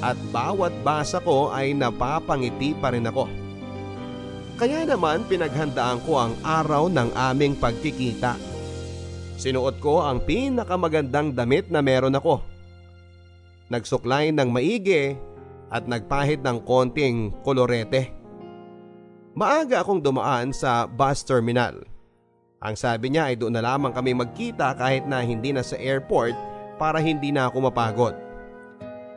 [0.01, 3.29] at bawat basa ko ay napapangiti pa rin ako.
[4.57, 8.37] Kaya naman pinaghandaan ko ang araw ng aming pagkikita.
[9.37, 12.41] Sinuot ko ang pinakamagandang damit na meron ako.
[13.69, 15.13] Nagsuklay ng maigi
[15.69, 18.13] at nagpahid ng konting kolorete.
[19.37, 21.90] Maaga akong dumaan sa bus terminal.
[22.61, 26.37] Ang sabi niya ay doon na lamang kami magkita kahit na hindi na sa airport
[26.77, 28.13] para hindi na ako mapagod.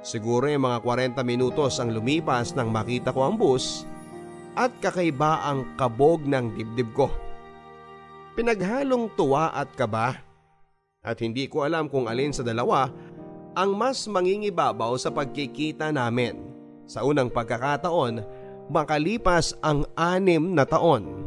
[0.01, 3.85] Siguro yung mga 40 minutos ang lumipas nang makita ko ang bus
[4.57, 7.13] at kakaiba ang kabog ng dibdib ko.
[8.33, 10.25] Pinaghalong tuwa at kaba
[11.05, 12.89] at hindi ko alam kung alin sa dalawa
[13.53, 16.41] ang mas mangingibabaw sa pagkikita namin.
[16.89, 18.25] Sa unang pagkakataon,
[18.73, 21.24] makalipas ang anim na taon.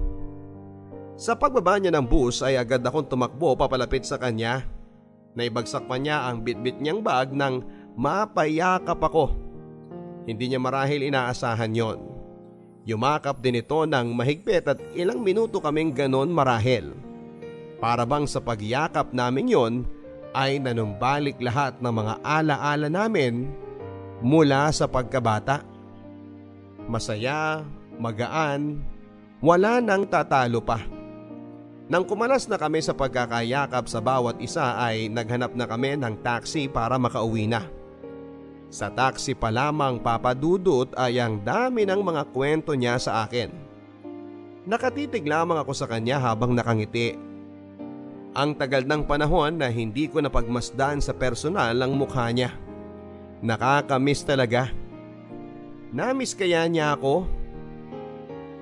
[1.18, 4.70] Sa pagbaba niya ng bus ay agad akong tumakbo papalapit sa kanya.
[5.34, 7.66] Naibagsak pa niya ang bitbit niyang bag nang
[7.98, 9.34] mapayakap ako.
[10.30, 12.00] Hindi niya marahil inaasahan yon.
[12.86, 16.94] Yumakap din ito ng mahigpit at ilang minuto kaming ganon marahil.
[17.82, 19.74] Para bang sa pagyakap namin yon
[20.38, 23.50] ay nanumbalik lahat ng mga alaala namin
[24.22, 25.66] mula sa pagkabata.
[26.86, 27.66] Masaya,
[27.98, 28.86] magaan,
[29.42, 30.97] wala nang tatalo pa.
[31.88, 36.68] Nang kumalas na kami sa pagkakayakap sa bawat isa ay naghanap na kami ng taxi
[36.68, 37.64] para makauwi na.
[38.68, 43.48] Sa taxi pa lamang papadudot ay ang dami ng mga kwento niya sa akin.
[44.68, 47.16] Nakatitig lamang ako sa kanya habang nakangiti.
[48.36, 52.52] Ang tagal ng panahon na hindi ko napagmasdan sa personal ang mukha niya.
[53.40, 54.68] Nakakamiss talaga.
[55.96, 57.24] Namiss kaya niya ako?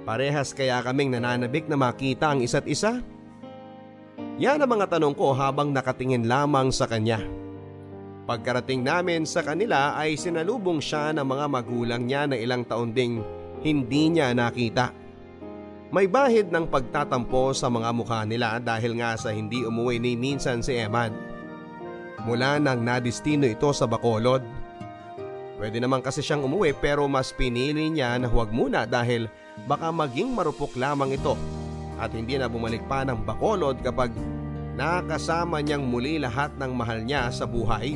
[0.05, 3.01] Parehas kaya kaming nananabik na makita ang isa't isa?
[4.35, 7.23] Yan ang mga tanong ko habang nakatingin lamang sa kanya.
[8.27, 13.23] Pagkarating namin sa kanila ay sinalubong siya ng mga magulang niya na ilang taon ding
[13.63, 14.91] hindi niya nakita.
[15.87, 20.59] May bahid ng pagtatampo sa mga mukha nila dahil nga sa hindi umuwi ni minsan
[20.59, 21.15] si Eman.
[22.27, 24.43] Mula nang nadistino ito sa Bacolod.
[25.55, 29.31] Pwede naman kasi siyang umuwi pero mas pinili niya na huwag muna dahil
[29.63, 31.39] baka maging marupok lamang ito
[31.99, 34.11] at hindi na bumalik pa ng Bacolod kapag
[34.75, 37.95] nakasama niyang muli lahat ng mahal niya sa buhay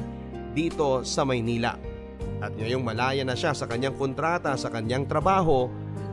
[0.55, 1.75] dito sa Maynila.
[2.39, 5.67] At ngayong malaya na siya sa kanyang kontrata sa kanyang trabaho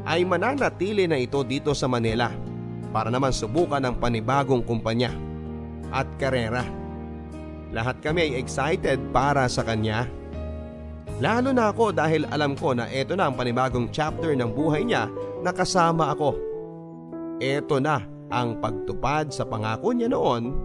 [0.07, 2.31] ay mananatili na ito dito sa Manila
[2.91, 5.15] para naman subukan ang panibagong kumpanya
[5.95, 6.67] at karera.
[7.71, 10.07] Lahat kami ay excited para sa kanya.
[11.23, 15.11] Lalo na ako dahil alam ko na ito na ang panibagong chapter ng buhay niya
[15.43, 16.56] na kasama ako.
[17.37, 18.01] Ito na
[18.33, 20.57] ang pagtupad sa pangako niya noon.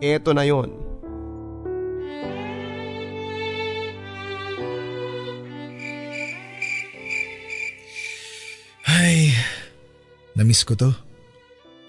[0.00, 0.72] Ito na yon.
[8.88, 9.36] Ay,
[10.32, 10.88] namiss ko to.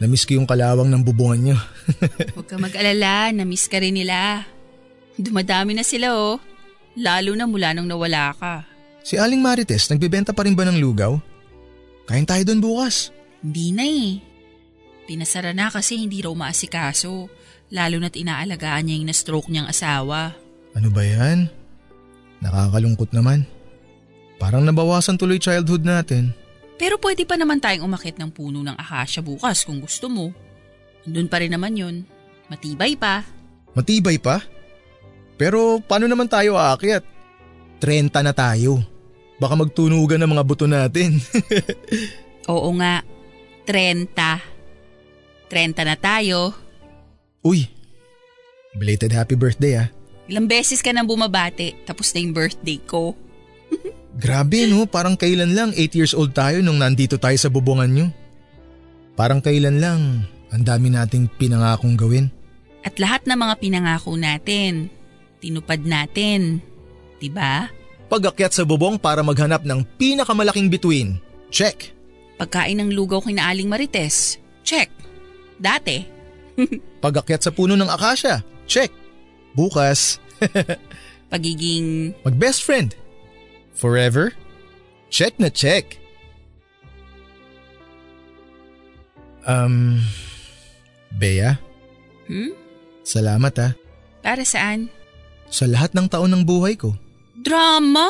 [0.03, 1.57] Namiss ko yung kalawang ng bubungan niyo.
[2.36, 4.43] Huwag ka mag-alala, namiss ka rin nila.
[5.16, 6.36] Dumadami na sila oh.
[6.99, 8.68] Lalo na mula nung nawala ka.
[9.07, 11.16] Si Aling Marites, nagbebenta pa rin ba ng lugaw?
[12.12, 13.16] Kain tayo doon bukas.
[13.42, 14.22] Hindi na eh.
[15.10, 17.28] Pinasara na kasi hindi raw maasikaso.
[17.74, 20.38] Lalo na't inaalagaan niya yung na-stroke niyang asawa.
[20.78, 21.50] Ano ba yan?
[22.42, 23.44] Nakakalungkot naman.
[24.42, 26.34] Parang nabawasan tuloy childhood natin.
[26.82, 30.34] Pero pwede pa naman tayong umakit ng puno ng akasya bukas kung gusto mo.
[31.06, 32.02] Andun pa rin naman yun.
[32.50, 33.22] Matibay pa.
[33.78, 34.42] Matibay pa?
[35.38, 37.06] Pero paano naman tayo aakyat?
[37.82, 38.82] 30 na tayo.
[39.42, 41.18] Baka magtunugan ng mga buto natin.
[42.54, 43.02] Oo nga.
[43.68, 44.12] 30.
[45.51, 46.55] 30 na tayo.
[47.41, 47.68] Uy,
[48.78, 49.88] belated happy birthday ah.
[50.32, 53.18] Ilang beses ka nang bumabati tapos na yung birthday ko.
[54.24, 58.07] Grabe no, parang kailan lang 8 years old tayo nung nandito tayo sa bubungan nyo.
[59.16, 62.28] Parang kailan lang, ang dami nating pinangakong gawin.
[62.82, 64.89] At lahat ng mga pinangako natin,
[65.43, 66.64] tinupad natin.
[67.22, 67.70] Diba?
[68.09, 71.22] Pag-akyat sa bubong para maghanap ng pinakamalaking bituin.
[71.53, 71.93] Check.
[72.42, 74.42] Pagkain ng lugaw kay na Aling Marites.
[74.66, 74.89] Check.
[75.62, 76.02] Dati.
[77.06, 78.42] Pag-akyat sa puno ng akasya.
[78.66, 78.89] Check.
[79.54, 80.18] Bukas.
[81.32, 82.98] Pagiging Mag-best friend.
[83.78, 84.34] Forever?
[85.14, 86.02] Check na check.
[89.46, 90.02] Um,
[91.14, 91.62] Bea,
[92.26, 92.58] Hmm?
[93.06, 93.74] salamat ah.
[94.26, 94.89] Para saan?
[95.50, 96.98] Sa lahat ng taon ng buhay ko.
[97.38, 98.10] Drama?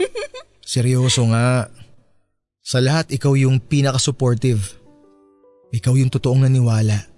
[0.64, 1.68] Seryoso nga.
[2.60, 4.78] Sa lahat, ikaw yung pinaka-supportive.
[5.72, 7.08] Ikaw yung totoong naniwala.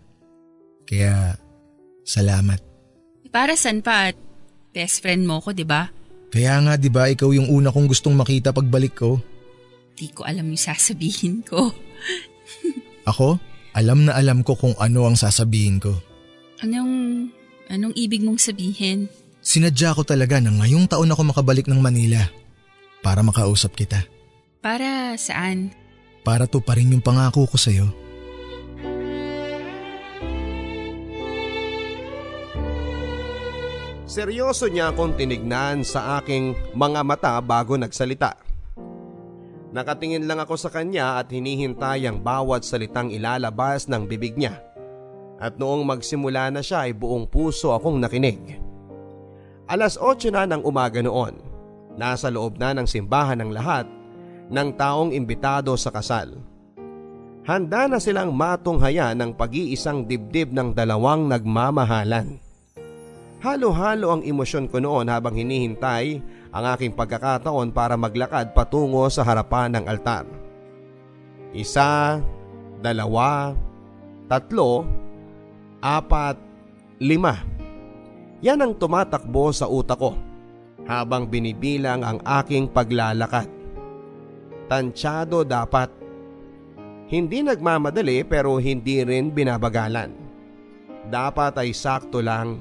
[0.86, 1.34] Kaya,
[2.07, 2.61] salamat.
[3.32, 4.16] Para saan pa at
[4.76, 5.88] best friend mo ko, di ba?
[6.32, 9.20] Kaya nga 'di ba ikaw yung una kong gustong makita pagbalik ko.
[9.93, 11.68] Di ko alam yung sasabihin ko.
[13.12, 13.36] Ako,
[13.76, 15.93] alam na alam ko kung ano ang sasabihin ko.
[16.64, 17.28] Anong,
[17.68, 19.12] anong ibig mong sabihin?
[19.43, 22.22] Sinadya ko talaga na ngayong taon ako makabalik ng Manila
[23.03, 24.07] para makausap kita.
[24.62, 25.74] Para saan?
[26.22, 27.90] Para to pa rin yung pangako ko sa'yo.
[34.06, 38.38] Seryoso niya akong tinignan sa aking mga mata bago nagsalita.
[39.74, 44.62] Nakatingin lang ako sa kanya at hinihintay ang bawat salitang ilalabas ng bibig niya.
[45.42, 48.62] At noong magsimula na siya ay buong puso akong nakinig.
[49.66, 51.34] Alas 8 na ng umaga noon.
[51.98, 53.90] Nasa loob na ng simbahan ng lahat
[54.49, 56.40] ng taong imbitado sa kasal.
[57.43, 62.38] Handa na silang matunghaya ng pag-iisang dibdib ng dalawang nagmamahalan.
[63.43, 66.22] Halo-halo ang emosyon ko noon habang hinihintay
[66.55, 70.22] ang aking pagkakataon para maglakad patungo sa harapan ng altar.
[71.51, 72.22] Isa,
[72.78, 73.51] dalawa,
[74.30, 74.86] tatlo,
[75.82, 76.38] apat,
[77.03, 77.43] lima.
[78.47, 80.14] Yan ang tumatakbo sa utak ko
[80.86, 83.61] habang binibilang ang aking paglalakad.
[84.72, 85.92] Tansyado dapat.
[87.12, 90.16] Hindi nagmamadali pero hindi rin binabagalan.
[91.12, 92.56] Dapat ay sakto lang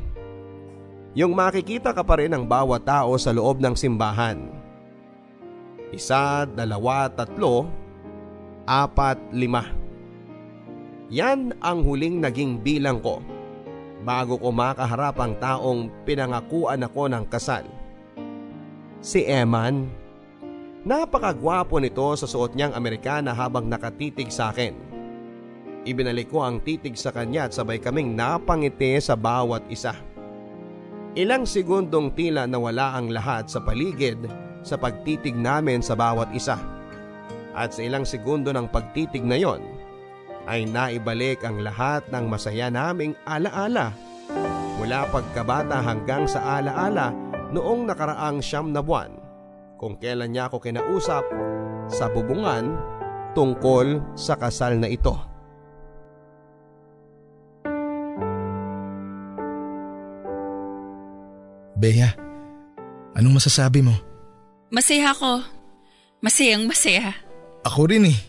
[1.16, 4.52] yung makikita ka pa rin ng bawat tao sa loob ng simbahan.
[5.96, 7.72] Isa, dalawa, tatlo,
[8.68, 9.72] apat, lima.
[11.08, 13.24] Yan ang huling naging bilang ko
[14.04, 17.64] bago ko makaharap ang taong pinangakuan ako ng kasal.
[19.00, 20.01] Si Eman.
[20.82, 24.74] Napakagwapo nito sa suot niyang Amerikana habang nakatitig sa akin.
[25.86, 29.94] Ibinalik ko ang titig sa kanya at sabay kaming napangiti sa bawat isa.
[31.14, 34.26] Ilang segundong tila nawala ang lahat sa paligid
[34.66, 36.58] sa pagtitig namin sa bawat isa.
[37.54, 39.62] At sa ilang segundo ng pagtitig na yon,
[40.50, 43.94] ay naibalik ang lahat ng masaya naming alaala
[44.82, 47.14] mula pagkabata hanggang sa alaala
[47.54, 49.21] noong nakaraang siyam na buwan
[49.82, 51.26] kung kailan niya ako kinausap
[51.90, 52.78] sa bubungan
[53.34, 55.18] tungkol sa kasal na ito.
[61.82, 62.14] Bea,
[63.18, 63.98] anong masasabi mo?
[64.70, 65.42] Masaya ako.
[66.22, 67.18] Masayang masaya.
[67.66, 68.20] Ako rin eh.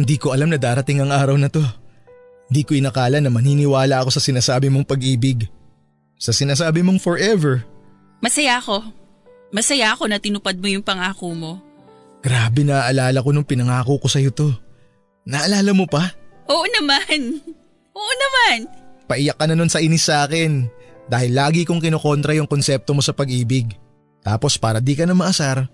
[0.00, 1.60] Hindi ko alam na darating ang araw na to.
[2.48, 5.52] Hindi ko inakala na maniniwala ako sa sinasabi mong pag-ibig.
[6.16, 7.60] Sa sinasabi mong forever.
[8.24, 9.05] Masaya ako.
[9.54, 11.52] Masaya ako na tinupad mo yung pangako mo.
[12.20, 14.50] Grabe naaalala ko nung pinangako ko sa'yo to.
[15.26, 16.10] Naalala mo pa?
[16.50, 17.42] Oo naman.
[17.94, 18.58] Oo naman.
[19.06, 20.66] Paiyak ka na nun sa inis sa akin
[21.06, 23.74] dahil lagi kong kinokontra yung konsepto mo sa pag-ibig.
[24.26, 25.70] Tapos para di ka na maasar,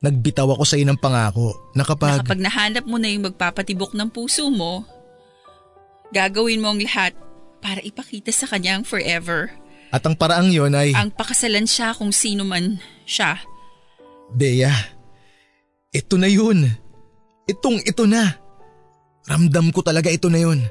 [0.00, 2.24] nagbitaw ako sa ng pangako na kapag…
[2.24, 4.88] Na kapag nahanap mo na yung magpapatibok ng puso mo,
[6.08, 7.12] gagawin mo ang lahat
[7.60, 9.52] para ipakita sa kanya ang forever.
[9.92, 10.96] At ang paraang yon ay…
[10.96, 13.36] Ang pakasalan siya kung sino man siya.
[14.32, 14.72] Bea,
[15.92, 16.64] ito na yun.
[17.44, 18.40] Itong ito na.
[19.28, 20.64] Ramdam ko talaga ito na yun.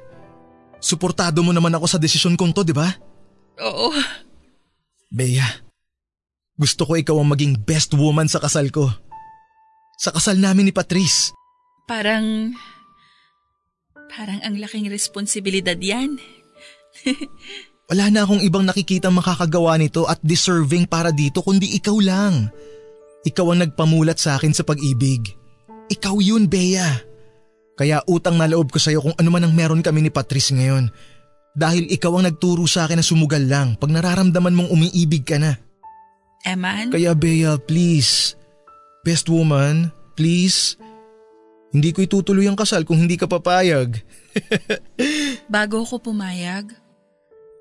[0.82, 2.90] Suportado mo naman ako sa desisyon kong to, di ba?
[3.62, 3.94] Oo.
[5.14, 5.46] Bea,
[6.58, 8.90] gusto ko ikaw ang maging best woman sa kasal ko.
[10.02, 11.30] Sa kasal namin ni Patrice.
[11.86, 12.58] Parang…
[14.10, 16.18] Parang ang laking responsibilidad yan.
[17.92, 22.48] Wala na akong ibang nakikita makakagawa nito at deserving para dito kundi ikaw lang.
[23.28, 25.36] Ikaw ang nagpamulat sa akin sa pag-ibig.
[25.92, 26.88] Ikaw yun, Bea.
[27.76, 30.88] Kaya utang na loob ko sa'yo kung ano man ang meron kami ni Patrice ngayon.
[31.52, 35.60] Dahil ikaw ang nagturo sa akin na sumugal lang pag nararamdaman mong umiibig ka na.
[36.48, 36.96] Eman?
[36.96, 38.40] Kaya Bea, please.
[39.04, 40.80] Best woman, please.
[41.76, 44.00] Hindi ko itutuloy ang kasal kung hindi ka papayag.
[45.52, 46.72] Bago ako pumayag,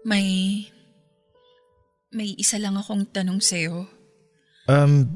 [0.05, 0.65] may…
[2.11, 3.87] May isa lang akong tanong sa'yo.
[4.67, 5.07] Um,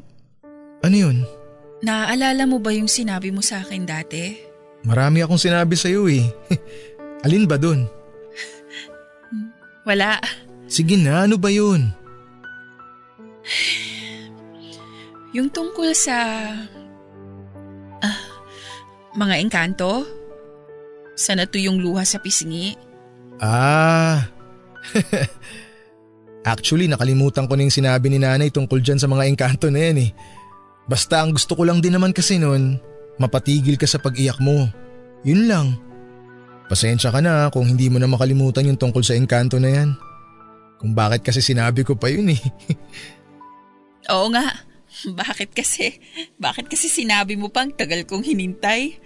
[0.78, 1.26] ano yun?
[1.82, 4.38] Naaalala mo ba yung sinabi mo sa akin dati?
[4.86, 6.22] Marami akong sinabi sa'yo eh.
[7.26, 7.90] Alin ba dun?
[9.82, 10.22] Wala.
[10.70, 11.90] Sige na, ano ba yun?
[15.34, 16.14] Yung tungkol sa...
[18.00, 18.20] Ah,
[19.18, 20.06] mga engkanto?
[21.18, 22.78] Sa natuyong luha sa pisngi?
[23.42, 24.33] Ah.
[26.52, 29.98] Actually, nakalimutan ko na yung sinabi ni nanay tungkol dyan sa mga engkanto na yan
[30.04, 30.10] eh.
[30.84, 32.76] Basta ang gusto ko lang din naman kasi nun,
[33.16, 34.68] mapatigil ka sa pag-iyak mo.
[35.24, 35.66] Yun lang.
[36.68, 39.88] Pasensya ka na kung hindi mo na makalimutan yung tungkol sa engkanto na yan.
[40.76, 42.40] Kung bakit kasi sinabi ko pa yun eh.
[44.12, 44.52] Oo nga.
[45.08, 45.96] Bakit kasi?
[46.36, 49.00] Bakit kasi sinabi mo pang tagal kong hinintay?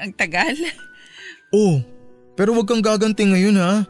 [0.00, 0.56] Ang tagal.
[1.52, 1.84] oh,
[2.40, 3.84] pero wag kang gaganti ngayon ha.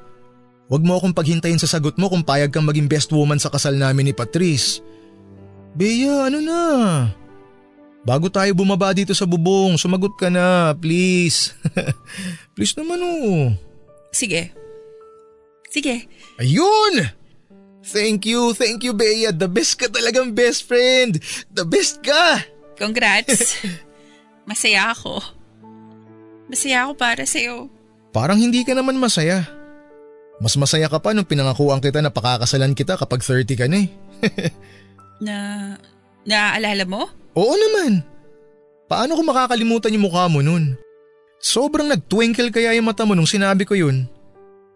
[0.71, 3.75] Wag mo akong paghintayin sa sagot mo kung payag kang maging best woman sa kasal
[3.75, 4.79] namin ni Patrice.
[5.75, 6.63] Bea, ano na?
[8.07, 11.59] Bago tayo bumaba dito sa bubong, sumagot ka na, please.
[12.55, 13.51] please naman oh.
[14.15, 14.55] Sige.
[15.75, 16.07] Sige.
[16.39, 17.19] Ayun!
[17.83, 19.35] Thank you, thank you Bea.
[19.35, 21.19] The best ka talagang best friend.
[21.51, 22.47] The best ka!
[22.79, 23.59] Congrats.
[24.49, 25.19] Masaya ako.
[26.47, 27.67] Masaya ako para sa'yo.
[28.15, 29.47] Parang hindi ka naman masaya.
[30.41, 33.89] Mas masaya ka pa nung pinangakuan kita na pakakasalan kita kapag 30 ka na eh.
[35.27, 35.37] na,
[36.25, 37.13] naaalala mo?
[37.37, 38.01] Oo naman.
[38.89, 40.81] Paano ko makakalimutan yung mukha mo nun?
[41.39, 44.09] Sobrang nagtwinkle kaya yung mata mo nung sinabi ko yun.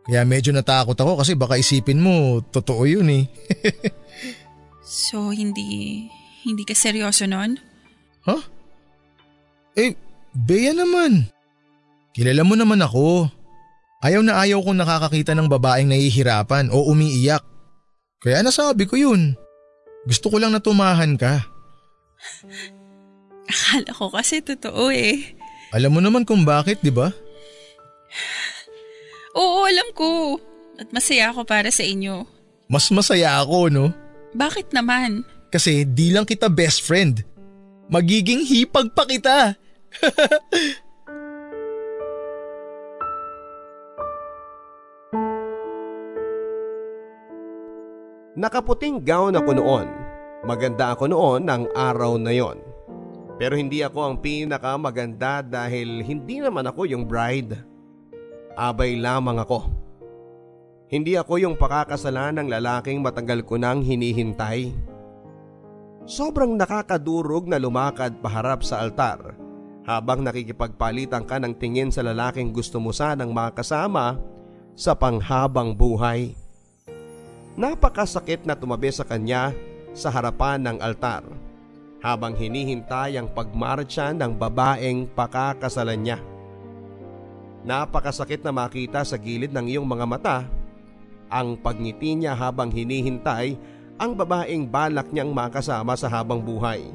[0.04, 3.24] Kaya medyo natakot ako kasi baka isipin mo, totoo yun eh.
[4.84, 6.04] so, hindi,
[6.44, 7.56] hindi ka seryoso nun?
[8.28, 8.44] Huh?
[9.80, 9.96] Eh,
[10.36, 11.24] Bea naman.
[12.12, 13.32] Kilala mo naman ako.
[14.04, 17.40] Ayaw na ayaw kong nakakakita ng babaeng nahihirapan o umiiyak.
[18.20, 19.32] Kaya nasabi ko yun.
[20.04, 21.40] Gusto ko lang na tumahan ka.
[23.48, 25.32] Akala ko kasi totoo eh.
[25.72, 27.08] Alam mo naman kung bakit, di ba?
[29.32, 30.36] Oo, alam ko.
[30.76, 32.28] At masaya ako para sa inyo.
[32.68, 33.88] Mas masaya ako, no?
[34.36, 35.24] Bakit naman?
[35.48, 37.24] Kasi di lang kita best friend.
[37.88, 39.56] Magiging hipag pa kita.
[48.34, 49.86] Nakaputing gown ako noon.
[50.42, 52.58] Maganda ako noon ng araw na yon.
[53.38, 57.54] Pero hindi ako ang pinakamaganda dahil hindi naman ako yung bride.
[58.58, 59.70] Abay lamang ako.
[60.90, 64.74] Hindi ako yung pakakasalan ng lalaking matagal ko nang hinihintay.
[66.02, 69.38] Sobrang nakakadurog na lumakad paharap sa altar
[69.86, 74.18] habang nakikipagpalitan ka ng tingin sa lalaking gusto mo sanang makasama
[74.74, 76.34] sa panghabang buhay.
[77.54, 79.54] Napakasakit na tumabi sa kanya
[79.94, 81.22] sa harapan ng altar
[82.02, 86.18] habang hinihintay ang pagmarcha ng babaeng pakakasalan niya.
[87.64, 90.38] Napakasakit na makita sa gilid ng iyong mga mata
[91.30, 93.56] ang pagngiti niya habang hinihintay
[94.02, 96.90] ang babaeng balak niyang makasama sa habang buhay.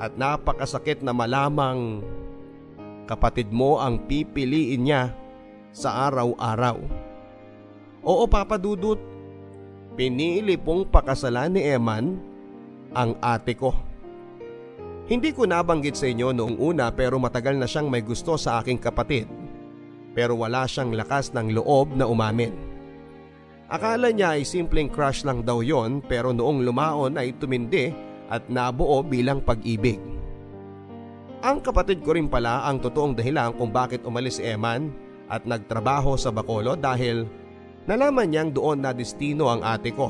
[0.00, 2.02] At napakasakit na malamang
[3.04, 5.12] kapatid mo ang pipiliin niya
[5.70, 6.80] sa araw-araw.
[8.02, 9.13] Oo Papa Dudut,
[9.94, 12.18] Pinili pong pakasalan ni Eman
[12.90, 13.70] ang ate ko.
[15.06, 18.82] Hindi ko nabanggit sa inyo noong una pero matagal na siyang may gusto sa aking
[18.82, 19.30] kapatid.
[20.10, 22.50] Pero wala siyang lakas ng loob na umamin.
[23.70, 27.94] Akala niya ay simpleng crush lang daw yon pero noong lumaon ay tumindi
[28.26, 30.02] at nabuo bilang pag-ibig.
[31.44, 34.90] Ang kapatid ko rin pala ang totoong dahilan kung bakit umalis si Eman
[35.30, 37.28] at nagtrabaho sa Bacolod dahil
[37.84, 40.08] Nalaman niyang doon na destino ang ate ko.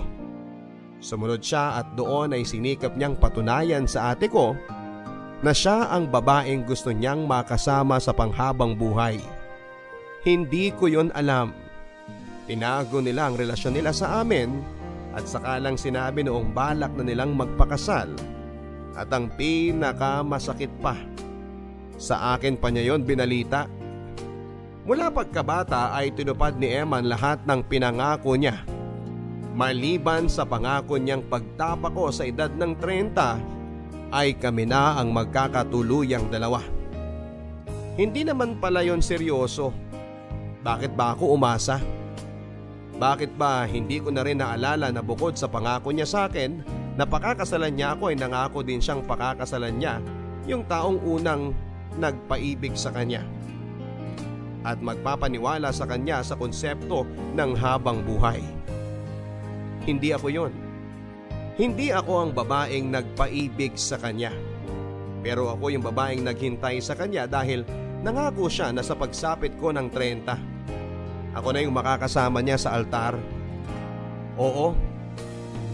[1.03, 4.55] Sumunod siya at doon ay sinikap niyang patunayan sa ate ko
[5.45, 9.19] na siya ang babaeng gusto niyang makasama sa panghabang buhay.
[10.25, 11.53] Hindi ko yon alam.
[12.49, 14.63] Tinago nila ang relasyon nila sa amin
[15.13, 18.09] at saka lang sinabi noong balak na nilang magpakasal
[18.95, 20.95] at ang pinakamasakit pa.
[21.99, 23.67] Sa akin pa niya yon binalita
[24.85, 28.69] Mula pagkabata ay tinupad ni Eman lahat ng pinangako niya.
[29.57, 36.61] Maliban sa pangako niyang pagtapako sa edad ng 30 ay kami na ang magkakatuluyang dalawa.
[37.97, 39.73] Hindi naman pala yon seryoso.
[40.61, 41.81] Bakit ba ako umasa?
[43.01, 46.61] Bakit ba hindi ko na rin naalala na bukod sa pangako niya sa akin
[47.01, 49.97] na pakakasalan niya ako ay nangako din siyang pakakasalan niya
[50.45, 51.57] yung taong unang
[51.97, 53.25] nagpaibig sa kanya
[54.65, 57.05] at magpapaniwala sa kanya sa konsepto
[57.37, 58.41] ng habang buhay.
[59.85, 60.53] Hindi ako yon.
[61.55, 64.33] Hindi ako ang babaeng nagpaibig sa kanya.
[65.21, 67.63] Pero ako yung babaeng naghintay sa kanya dahil
[68.01, 73.21] nangako siya na sa pagsapit ko ng 30 Ako na yung makakasama niya sa altar.
[74.35, 74.75] Oo,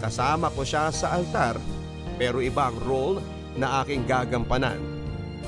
[0.02, 1.56] kasama ko siya sa altar
[2.20, 3.16] pero iba ang role
[3.56, 4.76] na aking gagampanan.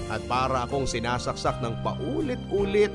[0.08, 2.92] At para akong sinasaksak ng paulit-ulit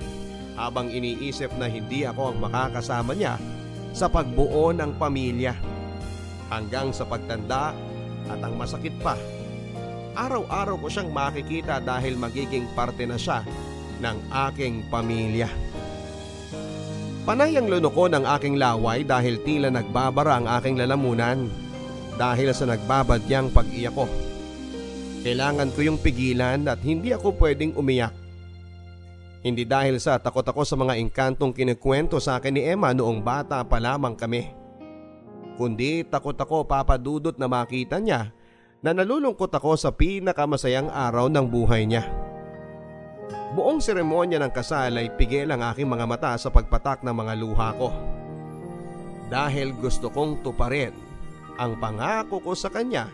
[0.57, 3.37] habang iniisip na hindi ako ang makakasama niya
[3.93, 5.53] sa pagbuo ng pamilya.
[6.49, 7.77] Hanggang sa pagtanda
[8.27, 9.13] at ang masakit pa,
[10.17, 13.45] araw-araw ko siyang makikita dahil magiging parte na siya
[14.01, 14.17] ng
[14.49, 15.47] aking pamilya.
[17.27, 21.51] Panay ang lunoko ng aking laway dahil tila nagbabara ang aking lalamunan
[22.15, 24.07] dahil sa nagbabadyang pag-iyak ko.
[25.27, 28.26] Kailangan ko yung pigilan at hindi ako pwedeng umiyak.
[29.47, 33.63] Hindi dahil sa takot ako sa mga engkantong kinikwento sa akin ni Emma noong bata
[33.63, 34.51] pa lamang kami.
[35.55, 38.35] Kundi takot ako papadudot na makita niya
[38.83, 42.03] na nalulungkot ako sa pinakamasayang araw ng buhay niya.
[43.55, 47.71] Buong seremonya ng kasal ay pigil ang aking mga mata sa pagpatak ng mga luha
[47.79, 47.95] ko.
[49.31, 50.91] Dahil gusto kong tuparin
[51.55, 53.07] ang pangako ko sa kanya.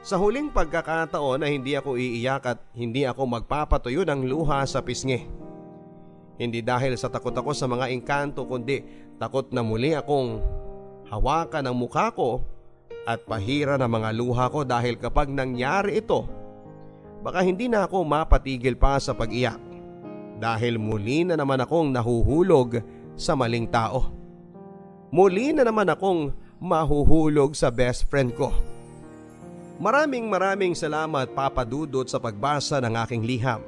[0.00, 5.28] Sa huling pagkakataon na hindi ako iiyak at hindi ako magpapatuyo ng luha sa pisngi.
[6.40, 8.80] Hindi dahil sa takot ako sa mga engkanto kundi
[9.20, 10.40] takot na muli akong
[11.12, 12.40] hawakan ang mukha ko
[13.04, 16.24] at pahira ng mga luha ko dahil kapag nangyari ito,
[17.20, 19.60] baka hindi na ako mapatigil pa sa pag-iyak
[20.40, 22.80] dahil muli na naman akong nahuhulog
[23.20, 24.08] sa maling tao.
[25.12, 28.48] Muli na naman akong mahuhulog sa best friend ko.
[29.80, 33.64] Maraming maraming salamat Papa Dudot sa pagbasa ng aking liham.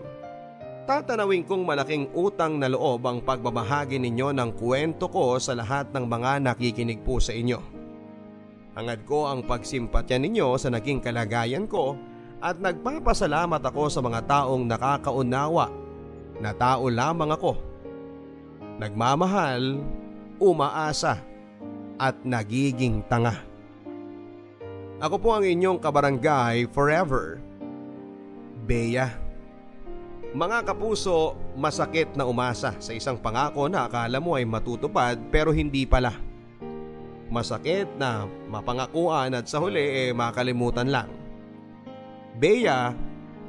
[0.84, 6.04] Tatanawin kong malaking utang na loob ang pagbabahagi ninyo ng kwento ko sa lahat ng
[6.04, 7.56] mga nakikinig po sa inyo.
[8.76, 11.96] Hangad ko ang pagsimpatya ninyo sa naging kalagayan ko
[12.44, 15.72] at nagpapasalamat ako sa mga taong nakakaunawa
[16.44, 17.56] na tao lamang ako.
[18.76, 19.80] Nagmamahal,
[20.36, 21.24] umaasa
[21.96, 23.51] at nagiging tanga.
[25.02, 27.42] Ako po ang inyong kabarangay forever.
[28.62, 29.10] Bea.
[30.30, 35.82] Mga kapuso, masakit na umasa sa isang pangako na akala mo ay matutupad pero hindi
[35.90, 36.14] pala.
[37.34, 41.10] Masakit na mapangakuan at sa huli eh makalimutan lang.
[42.38, 42.94] Bea,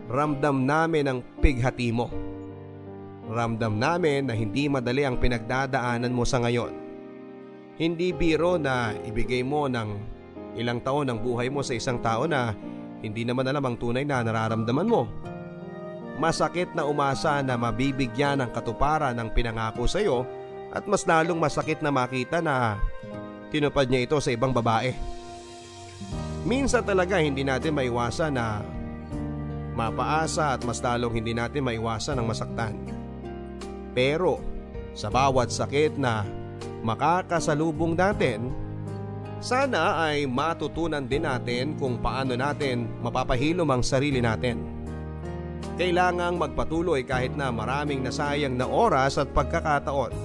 [0.09, 2.09] ramdam namin ang pighati mo.
[3.29, 6.73] Ramdam namin na hindi madali ang pinagdadaanan mo sa ngayon.
[7.77, 9.89] Hindi biro na ibigay mo ng
[10.53, 12.53] ilang taon ng buhay mo sa isang tao na
[13.03, 15.09] hindi naman alam ang tunay na nararamdaman mo.
[16.21, 20.23] Masakit na umasa na mabibigyan ng katuparan ng pinangako sa iyo
[20.69, 22.77] at mas lalong masakit na makita na
[23.49, 24.93] tinupad niya ito sa ibang babae.
[26.43, 28.61] Minsan talaga hindi natin maiwasan na
[29.73, 32.77] mapaasa at mas lalong hindi natin maiwasan ang masaktan.
[33.93, 34.41] Pero
[34.93, 36.25] sa bawat sakit na
[36.85, 38.53] makakasalubong natin,
[39.43, 44.63] sana ay matutunan din natin kung paano natin mapapahilom ang sarili natin.
[45.75, 50.15] Kailangang magpatuloy kahit na maraming nasayang na oras at pagkakataon.